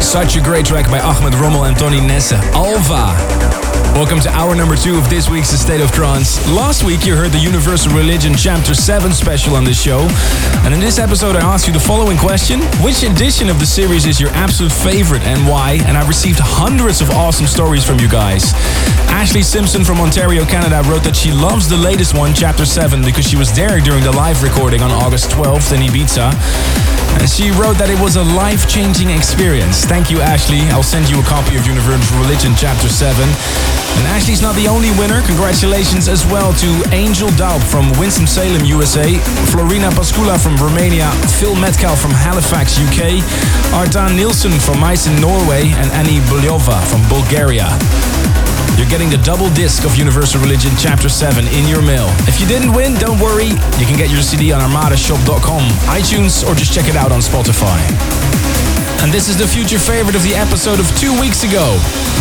Such 0.08 0.36
a 0.36 0.40
great 0.40 0.64
track 0.64 0.90
by 0.90 1.00
Ahmed 1.00 1.34
Romel 1.34 1.68
and 1.68 1.78
Tony 1.78 2.00
Nesse. 2.00 2.32
Alva. 2.54 3.47
Welcome 3.98 4.20
to 4.20 4.28
hour 4.30 4.54
number 4.54 4.76
two 4.76 4.96
of 4.96 5.10
this 5.10 5.28
week's 5.28 5.48
State 5.48 5.80
of 5.80 5.90
Trance. 5.90 6.38
Last 6.54 6.84
week 6.84 7.04
you 7.04 7.16
heard 7.16 7.32
the 7.32 7.40
Universal 7.40 7.96
Religion 7.96 8.32
Chapter 8.32 8.72
7 8.72 9.12
special 9.12 9.56
on 9.56 9.64
this 9.64 9.82
show. 9.82 10.06
And 10.62 10.72
in 10.72 10.78
this 10.78 11.00
episode 11.00 11.34
I 11.34 11.40
asked 11.40 11.66
you 11.66 11.72
the 11.72 11.80
following 11.80 12.16
question. 12.16 12.60
Which 12.78 13.02
edition 13.02 13.50
of 13.50 13.58
the 13.58 13.66
series 13.66 14.06
is 14.06 14.20
your 14.20 14.30
absolute 14.38 14.70
favorite 14.70 15.22
and 15.22 15.48
why? 15.48 15.80
And 15.86 15.98
I 15.98 16.06
received 16.06 16.38
hundreds 16.38 17.00
of 17.00 17.10
awesome 17.10 17.48
stories 17.48 17.84
from 17.84 17.98
you 17.98 18.08
guys. 18.08 18.52
Ashley 19.10 19.42
Simpson 19.42 19.82
from 19.82 19.98
Ontario, 19.98 20.44
Canada 20.44 20.80
wrote 20.88 21.02
that 21.02 21.16
she 21.16 21.32
loves 21.32 21.68
the 21.68 21.76
latest 21.76 22.16
one, 22.16 22.34
Chapter 22.34 22.66
7, 22.66 23.02
because 23.02 23.26
she 23.26 23.36
was 23.36 23.52
there 23.52 23.80
during 23.80 24.04
the 24.04 24.12
live 24.12 24.44
recording 24.44 24.80
on 24.80 24.92
August 24.92 25.30
12th 25.30 25.74
in 25.74 25.82
Ibiza. 25.82 26.30
And 27.18 27.28
she 27.28 27.50
wrote 27.50 27.74
that 27.82 27.90
it 27.90 27.98
was 27.98 28.14
a 28.14 28.22
life 28.22 28.70
changing 28.70 29.10
experience. 29.10 29.82
Thank 29.84 30.08
you, 30.08 30.20
Ashley. 30.20 30.62
I'll 30.70 30.86
send 30.86 31.10
you 31.10 31.18
a 31.18 31.26
copy 31.26 31.58
of 31.58 31.66
Universal 31.66 32.14
Religion 32.22 32.54
Chapter 32.54 32.86
7. 32.86 33.87
And 33.96 34.06
Ashley's 34.06 34.42
not 34.42 34.54
the 34.54 34.68
only 34.68 34.90
winner. 34.98 35.22
Congratulations 35.22 36.08
as 36.08 36.24
well 36.26 36.52
to 36.54 36.68
Angel 36.92 37.30
Daub 37.40 37.62
from 37.62 37.90
Winston-Salem, 37.98 38.64
USA, 38.64 39.16
Florina 39.50 39.90
Pascula 39.90 40.38
from 40.38 40.56
Romania, 40.56 41.10
Phil 41.40 41.56
Metcalf 41.56 42.00
from 42.00 42.12
Halifax, 42.12 42.78
UK, 42.78 43.24
Artan 43.72 44.16
Nielsen 44.16 44.52
from 44.52 44.76
Meissen, 44.76 45.20
Norway, 45.20 45.72
and 45.80 45.90
Annie 45.92 46.20
Bulyova 46.28 46.78
from 46.86 47.02
Bulgaria. 47.08 47.66
You're 48.78 48.86
getting 48.86 49.10
the 49.10 49.18
double 49.26 49.50
disc 49.50 49.84
of 49.84 49.96
Universal 49.96 50.40
Religion 50.40 50.70
Chapter 50.78 51.08
7 51.08 51.46
in 51.48 51.66
your 51.66 51.82
mail. 51.82 52.06
If 52.30 52.40
you 52.40 52.46
didn't 52.46 52.72
win, 52.72 52.94
don't 52.94 53.18
worry. 53.18 53.50
You 53.80 53.86
can 53.90 53.98
get 53.98 54.08
your 54.08 54.22
CD 54.22 54.52
on 54.52 54.60
armadashop.com, 54.60 55.62
iTunes, 55.90 56.46
or 56.46 56.54
just 56.54 56.72
check 56.72 56.88
it 56.88 56.94
out 56.94 57.10
on 57.10 57.18
Spotify. 57.18 57.82
And 59.02 59.12
this 59.12 59.28
is 59.28 59.36
the 59.36 59.46
future 59.46 59.78
favorite 59.78 60.14
of 60.14 60.22
the 60.22 60.34
episode 60.34 60.78
of 60.78 60.86
two 60.98 61.18
weeks 61.20 61.42
ago 61.42 61.78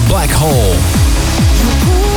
Black 0.07 0.30
Hole. 0.31 1.16
You 1.38 1.69
pull 1.84 2.16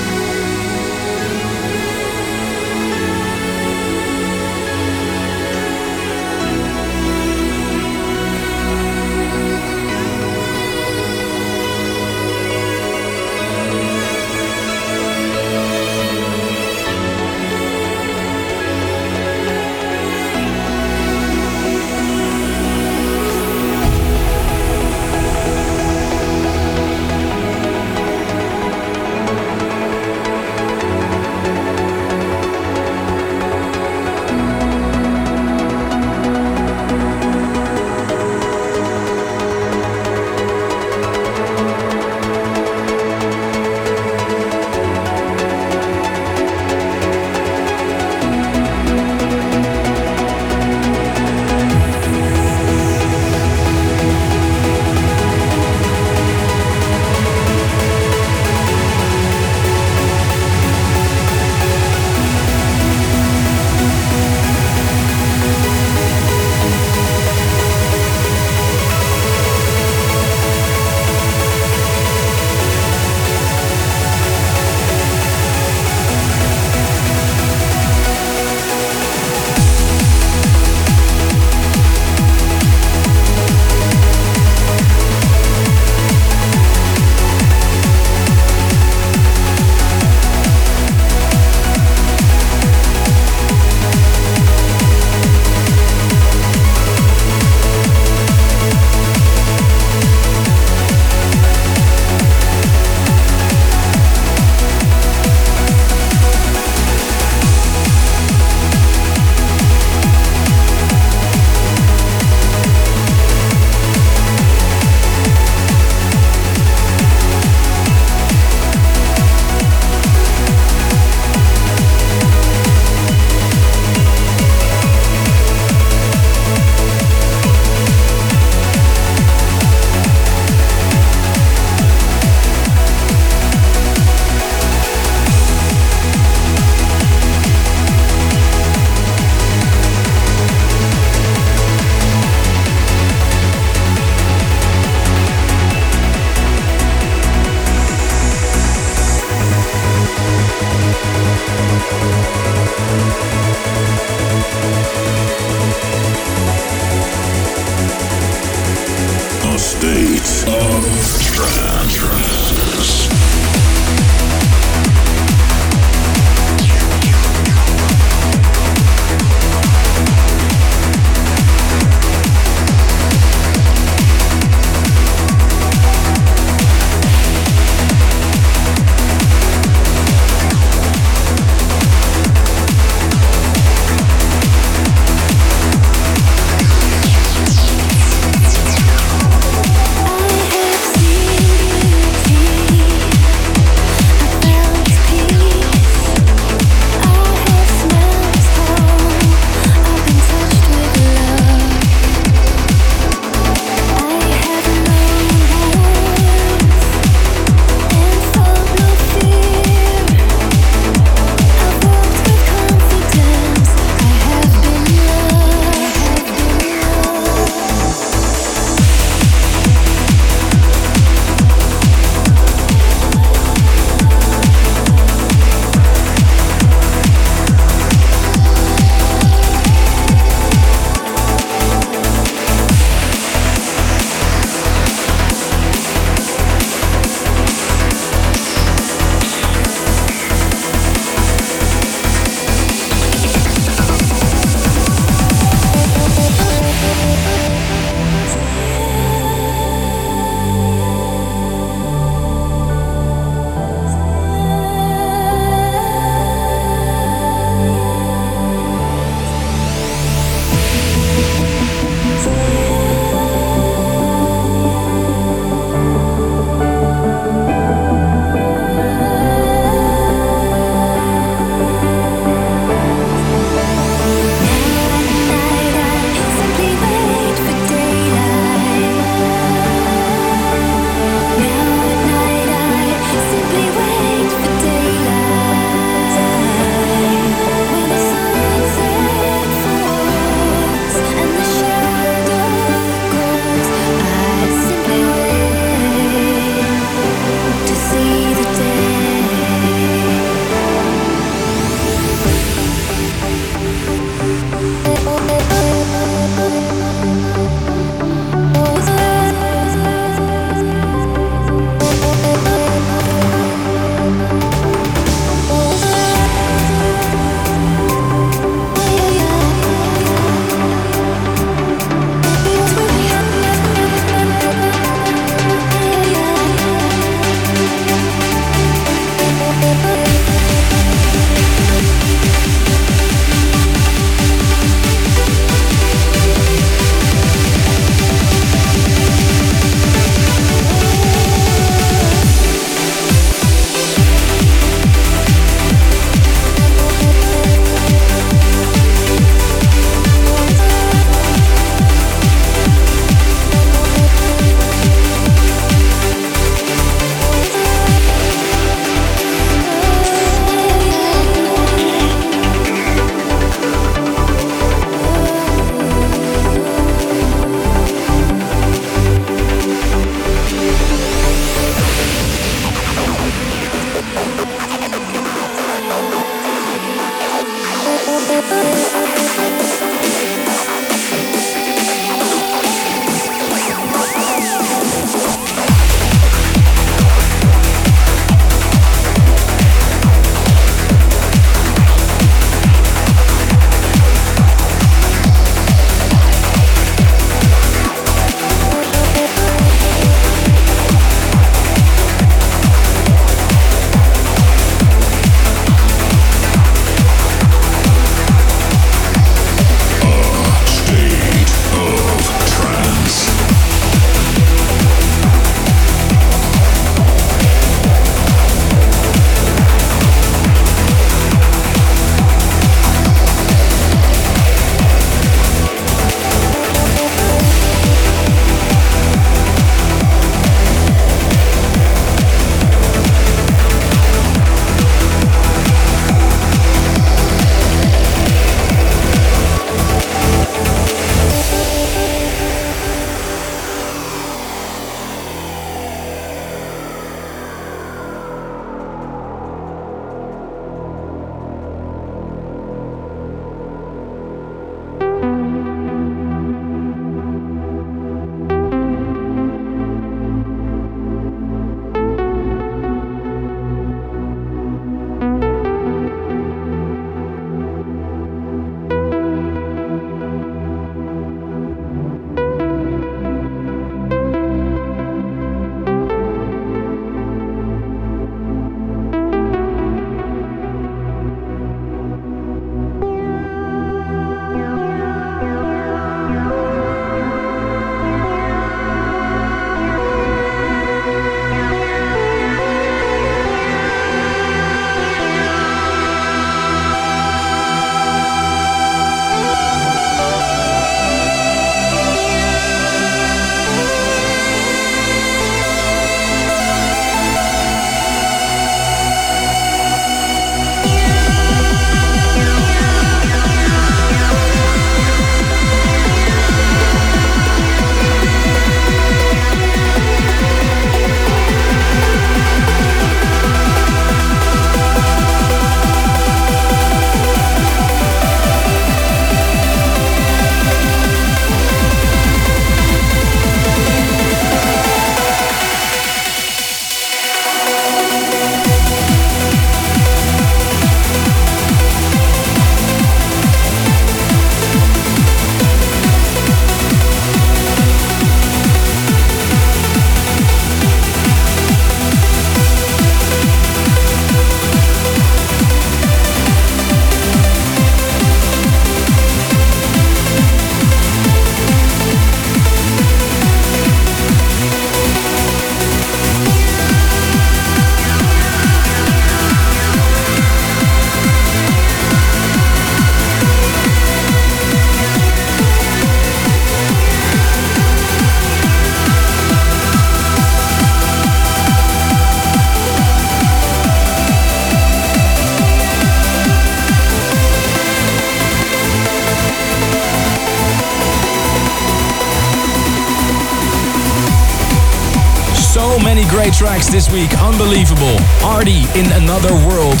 tracks 596.58 596.88
this 596.88 597.08
week. 597.12 597.32
Unbelievable. 597.40 598.16
Arty 598.42 598.82
in 598.98 599.06
Another 599.12 599.54
World. 599.68 600.00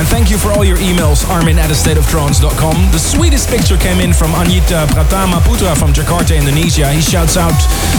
And 0.00 0.08
thank 0.08 0.30
you 0.30 0.38
for 0.38 0.48
all 0.56 0.64
your 0.64 0.78
emails, 0.78 1.28
armin 1.28 1.58
at 1.58 1.68
stateoftrance.com. 1.68 2.90
The 2.90 2.98
sweetest 2.98 3.50
picture 3.50 3.76
came 3.76 4.00
in 4.00 4.14
from 4.14 4.32
Anita 4.32 4.88
Pratama 4.88 5.44
Putra 5.44 5.76
from 5.76 5.92
Jakarta, 5.92 6.32
Indonesia. 6.32 6.88
He 6.88 7.02
shouts 7.02 7.36
out 7.36 7.52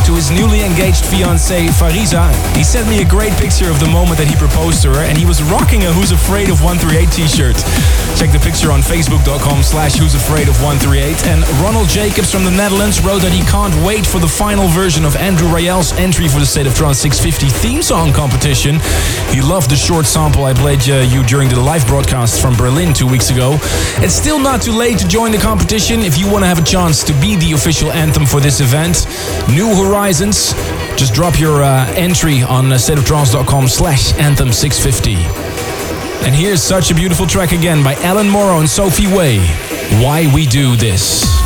to 0.10 0.18
his 0.18 0.32
newly 0.32 0.66
engaged 0.66 1.06
fiancée, 1.06 1.70
Fariza. 1.70 2.34
He 2.58 2.64
sent 2.64 2.90
me 2.90 3.04
a 3.04 3.06
great 3.06 3.34
picture 3.38 3.70
of 3.70 3.80
the 3.80 3.86
moment 3.86 4.18
that 4.18 4.26
he 4.26 4.34
proposed 4.34 4.82
to 4.82 4.90
her, 4.90 5.06
and 5.06 5.16
he 5.16 5.30
was 5.30 5.46
rocking 5.54 5.86
a 5.86 5.94
Who's 5.94 6.10
Afraid 6.10 6.50
of 6.50 6.66
138 6.66 7.06
t-shirt. 7.14 7.62
Check 8.18 8.34
the 8.34 8.42
picture 8.42 8.74
on 8.74 8.82
facebook.com 8.82 9.62
slash 9.62 10.02
Who's 10.02 10.18
Afraid 10.18 10.50
of 10.50 10.58
138. 10.58 11.30
And 11.30 11.46
Ronald 11.62 11.86
Jacobs 11.86 12.34
from 12.34 12.50
the 12.50 12.52
Netherlands 12.58 12.98
wrote 13.06 13.22
that 13.22 13.32
he 13.32 13.46
can't 13.46 13.78
wait 13.86 14.10
for 14.10 14.18
the 14.18 14.28
final 14.28 14.66
version 14.74 15.06
of 15.06 15.14
Andrew 15.22 15.54
Rayel's 15.54 15.94
entry 16.02 16.26
for 16.26 16.42
the 16.42 16.50
State 16.50 16.66
of 16.66 16.74
Trance 16.74 16.98
650 16.98 17.54
theme 17.62 17.86
song 17.86 18.10
competition. 18.10 18.82
He 19.30 19.46
loved 19.46 19.70
the 19.70 19.78
short 19.78 20.10
sample 20.10 20.50
I 20.50 20.58
played 20.58 20.82
uh, 20.90 21.06
you 21.06 21.22
during 21.30 21.46
the 21.46 21.62
live 21.62 21.86
broadcast 21.92 22.42
from 22.42 22.56
Berlin 22.56 22.94
two 22.94 23.06
weeks 23.06 23.32
ago. 23.32 23.58
It's 23.98 24.14
still 24.14 24.40
not 24.40 24.62
too 24.62 24.72
late 24.72 24.98
to 25.00 25.08
join 25.10 25.34
the 25.34 25.38
competition 25.38 26.00
if 26.00 26.18
you 26.18 26.26
want 26.26 26.42
to 26.42 26.48
have 26.48 26.58
a 26.58 26.64
chance 26.64 27.04
to 27.04 27.12
be 27.20 27.36
the 27.36 27.52
official 27.52 27.92
anthem 27.92 28.26
for 28.26 28.40
this 28.40 28.62
event. 28.62 29.08
New 29.50 29.76
Horizons. 29.76 30.54
Just 30.96 31.14
drop 31.14 31.38
your 31.38 31.64
uh, 31.64 31.86
entry 31.98 32.44
on 32.44 32.72
uh, 32.72 32.76
stateoftrance.com 32.76 33.68
slash 33.68 34.14
anthem 34.14 34.54
650. 34.54 35.16
And 36.26 36.34
here's 36.34 36.64
such 36.64 36.92
a 36.92 36.96
beautiful 36.96 37.28
track 37.28 37.52
again 37.52 37.84
by 37.84 37.96
Alan 37.96 38.30
Morrow 38.30 38.60
and 38.60 38.70
Sophie 38.70 39.08
Way. 39.14 39.40
Why 40.02 40.32
We 40.34 40.46
Do 40.46 40.78
This. 40.78 41.41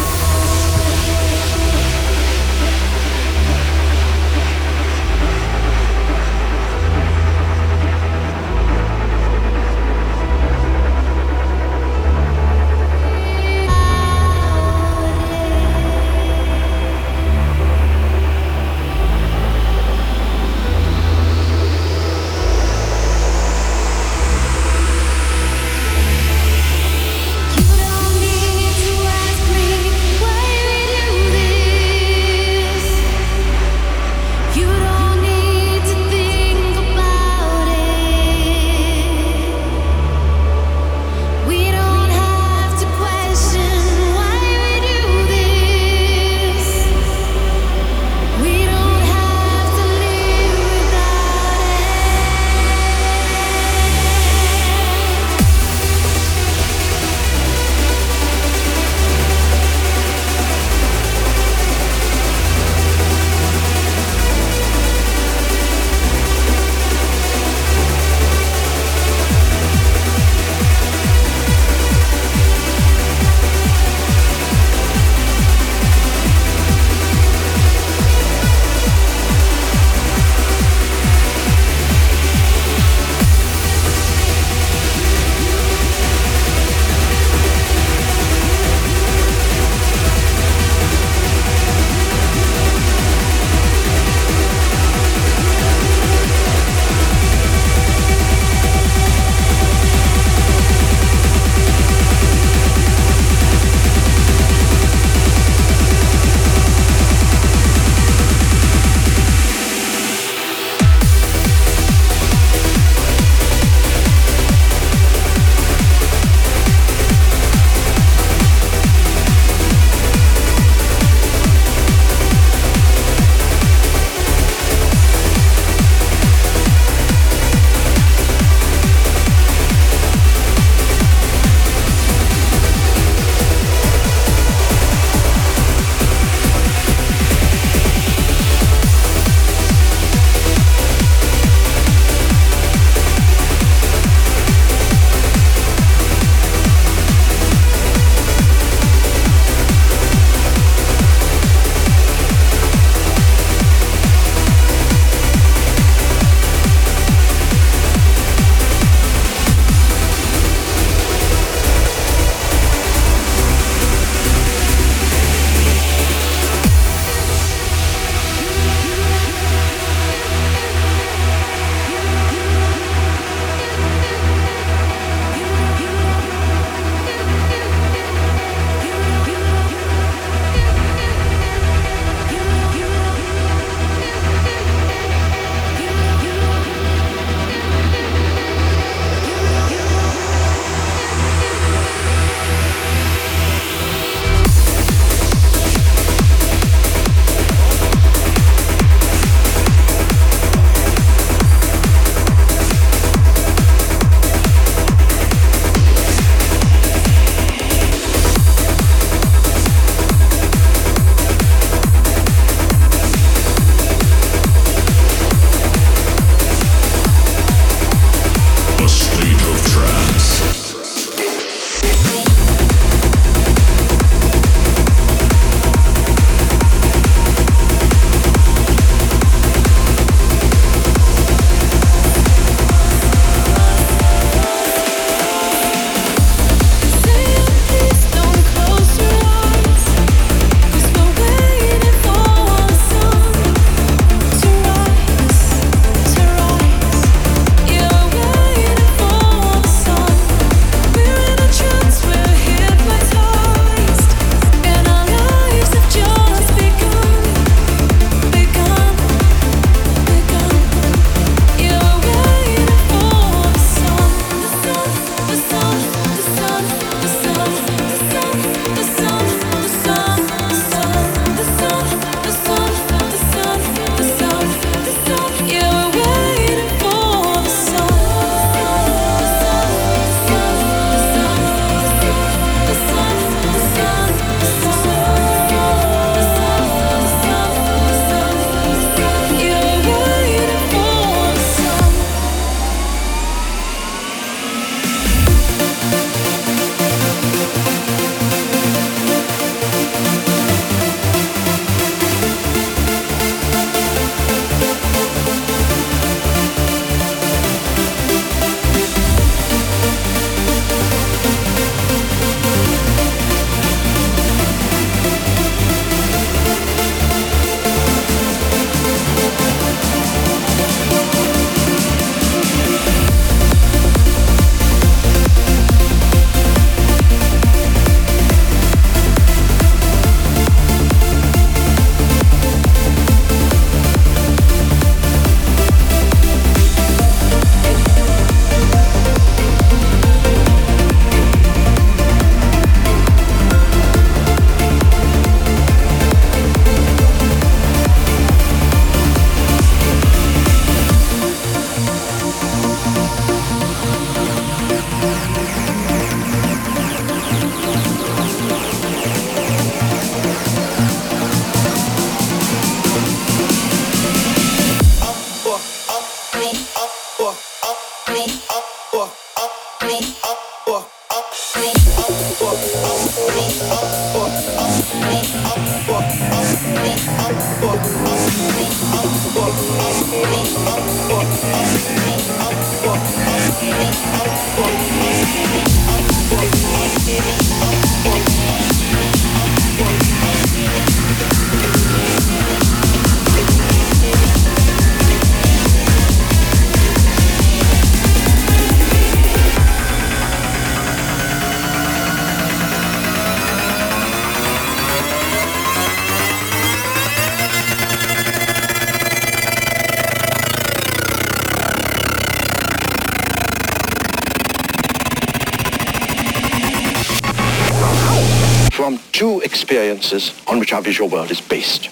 visual 420.86 421.10
world 421.10 421.32
is 421.32 421.42
based. 421.42 421.85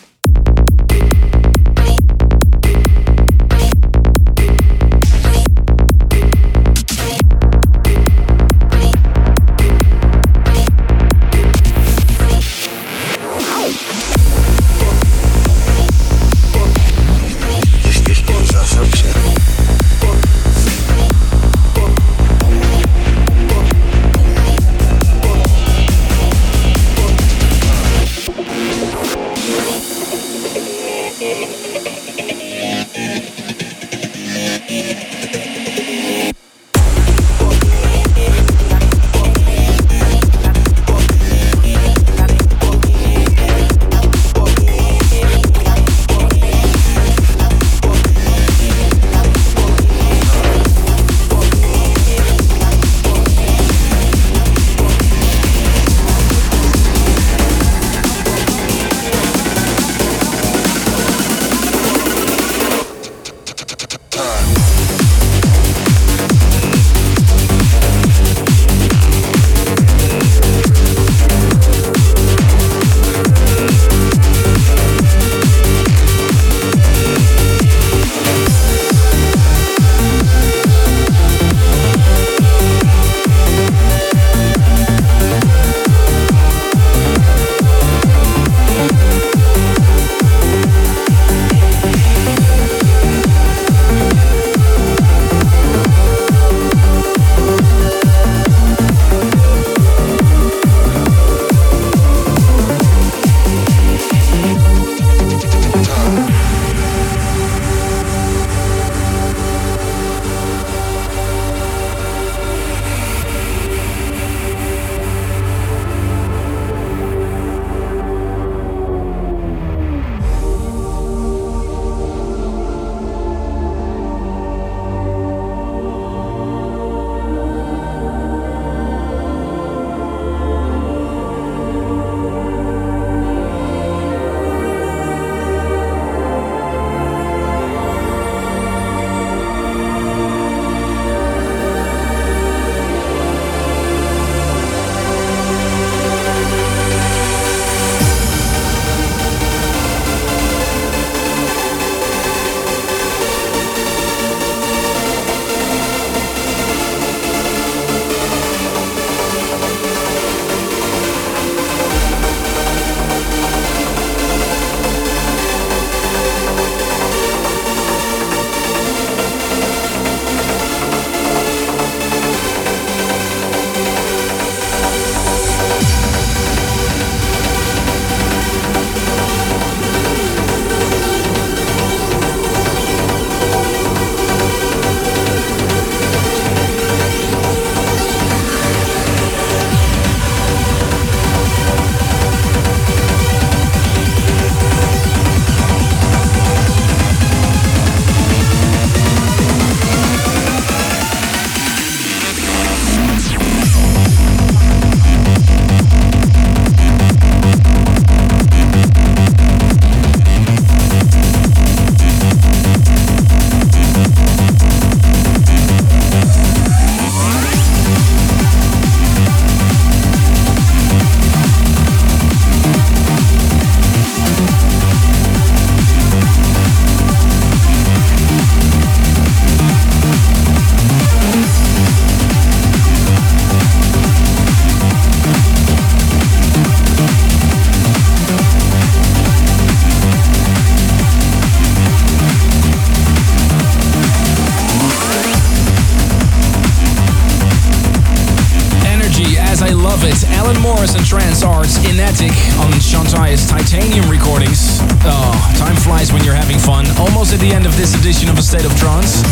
Titanium 253.73 254.05
recordings. 254.05 254.77
Oh, 255.01 255.33
time 255.57 255.73
flies 255.75 256.13
when 256.13 256.23
you're 256.23 256.37
having 256.37 256.59
fun. 256.59 256.85
Almost 257.01 257.33
at 257.33 257.39
the 257.39 257.49
end 257.49 257.65
of 257.65 257.75
this 257.75 257.97
edition 257.97 258.29
of 258.29 258.37
A 258.37 258.41
State 258.43 258.65
of 258.65 258.77
Trance. 258.77 259.25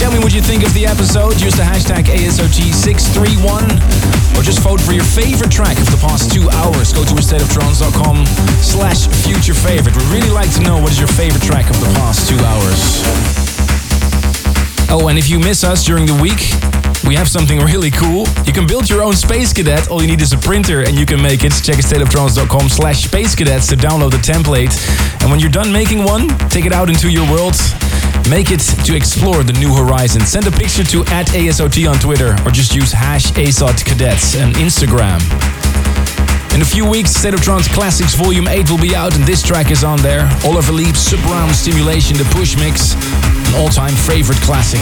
Tell 0.00 0.10
me 0.10 0.18
what 0.18 0.32
you 0.32 0.40
think 0.40 0.64
of 0.64 0.72
the 0.72 0.86
episode. 0.86 1.38
Use 1.38 1.52
the 1.52 1.68
hashtag 1.68 2.08
ASOT631 2.08 3.76
or 4.38 4.42
just 4.42 4.60
vote 4.60 4.80
for 4.80 4.92
your 4.92 5.04
favorite 5.04 5.52
track 5.52 5.76
of 5.76 5.84
the 5.92 6.00
past 6.00 6.32
two 6.32 6.48
hours. 6.48 6.94
Go 6.94 7.04
to 7.04 7.12
astateoftrance.com 7.12 8.24
slash 8.64 9.04
future 9.20 9.52
favorite. 9.52 9.94
We'd 9.94 10.08
really 10.16 10.32
like 10.32 10.50
to 10.54 10.62
know 10.62 10.80
what 10.80 10.90
is 10.90 10.98
your 10.98 11.12
favorite 11.12 11.42
track 11.44 11.68
of 11.68 11.76
the 11.76 11.92
past 12.00 12.24
two 12.24 12.40
hours. 12.40 13.04
Oh, 14.88 15.08
and 15.08 15.18
if 15.18 15.28
you 15.28 15.38
miss 15.38 15.62
us 15.62 15.84
during 15.84 16.06
the 16.06 16.16
week, 16.24 16.40
we 17.06 17.14
have 17.14 17.28
something 17.28 17.58
really 17.60 17.90
cool. 17.90 18.26
You 18.44 18.52
can 18.52 18.66
build 18.66 18.88
your 18.88 19.02
own 19.02 19.14
Space 19.14 19.52
Cadet. 19.52 19.90
All 19.90 20.00
you 20.00 20.08
need 20.08 20.20
is 20.20 20.32
a 20.32 20.38
printer 20.38 20.80
and 20.80 20.98
you 20.98 21.06
can 21.06 21.20
make 21.20 21.42
it. 21.42 21.52
Check 21.52 21.76
stateoftrance.com 21.76 22.68
slash 22.68 23.04
Space 23.04 23.34
Cadets 23.34 23.66
to 23.68 23.76
download 23.76 24.12
the 24.12 24.18
template. 24.18 24.72
And 25.20 25.30
when 25.30 25.40
you're 25.40 25.50
done 25.50 25.72
making 25.72 26.04
one, 26.04 26.28
take 26.48 26.64
it 26.64 26.72
out 26.72 26.88
into 26.88 27.10
your 27.10 27.28
world. 27.30 27.54
Make 28.28 28.50
it 28.50 28.60
to 28.86 28.96
explore 28.96 29.42
the 29.42 29.52
new 29.54 29.74
horizon. 29.74 30.22
Send 30.22 30.46
a 30.46 30.50
picture 30.50 30.84
to 30.84 31.04
at 31.06 31.26
ASOT 31.28 31.88
on 31.90 31.98
Twitter 31.98 32.36
or 32.44 32.50
just 32.50 32.74
use 32.74 32.92
hash 32.92 33.26
ASOT 33.32 33.84
Cadets 33.84 34.40
on 34.40 34.52
Instagram. 34.54 35.20
In 36.54 36.62
a 36.62 36.64
few 36.64 36.88
weeks, 36.88 37.10
State 37.10 37.34
of 37.34 37.42
Trance 37.42 37.66
Classics 37.66 38.14
Volume 38.14 38.46
8 38.46 38.70
will 38.70 38.78
be 38.78 38.94
out, 38.94 39.16
and 39.16 39.24
this 39.24 39.42
track 39.42 39.72
is 39.72 39.82
on 39.82 40.00
there. 40.02 40.30
Oliver 40.44 40.72
Lieb's 40.72 41.12
round 41.24 41.52
Stimulation, 41.54 42.16
the 42.16 42.24
Push 42.30 42.56
Mix, 42.56 42.94
an 43.48 43.54
all 43.56 43.68
time 43.68 43.94
favorite 43.94 44.38
classic. 44.38 44.80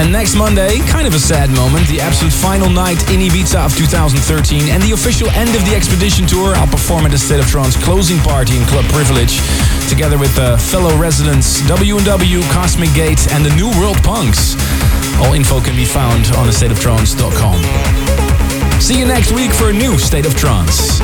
And 0.00 0.10
next 0.10 0.34
Monday, 0.34 0.78
kind 0.88 1.06
of 1.06 1.12
a 1.12 1.18
sad 1.18 1.50
moment, 1.50 1.86
the 1.86 2.00
absolute 2.00 2.32
final 2.32 2.70
night 2.70 2.96
in 3.10 3.20
Ibiza 3.20 3.66
of 3.66 3.76
2013 3.76 4.70
and 4.70 4.82
the 4.82 4.92
official 4.92 5.28
end 5.32 5.54
of 5.54 5.62
the 5.68 5.76
expedition 5.76 6.26
tour. 6.26 6.54
I'll 6.54 6.66
perform 6.66 7.04
at 7.04 7.10
the 7.10 7.18
State 7.18 7.38
of 7.38 7.46
Trance 7.46 7.76
closing 7.84 8.16
party 8.20 8.56
in 8.56 8.64
Club 8.64 8.86
Privilege, 8.86 9.36
together 9.90 10.16
with 10.16 10.32
uh, 10.38 10.56
fellow 10.56 10.96
residents 10.96 11.60
W&W, 11.68 12.40
Cosmic 12.48 12.94
Gate, 12.94 13.30
and 13.30 13.44
the 13.44 13.54
New 13.54 13.68
World 13.76 13.98
Punx. 13.98 14.56
All 15.20 15.34
info 15.34 15.60
can 15.60 15.76
be 15.76 15.84
found 15.84 16.32
on 16.32 16.48
thestateoftrance.com. 16.48 17.60
See 18.80 18.98
you 18.98 19.04
next 19.04 19.32
week 19.32 19.52
for 19.52 19.68
a 19.68 19.72
new 19.72 19.98
State 19.98 20.24
of 20.24 20.34
Trance. 20.34 21.00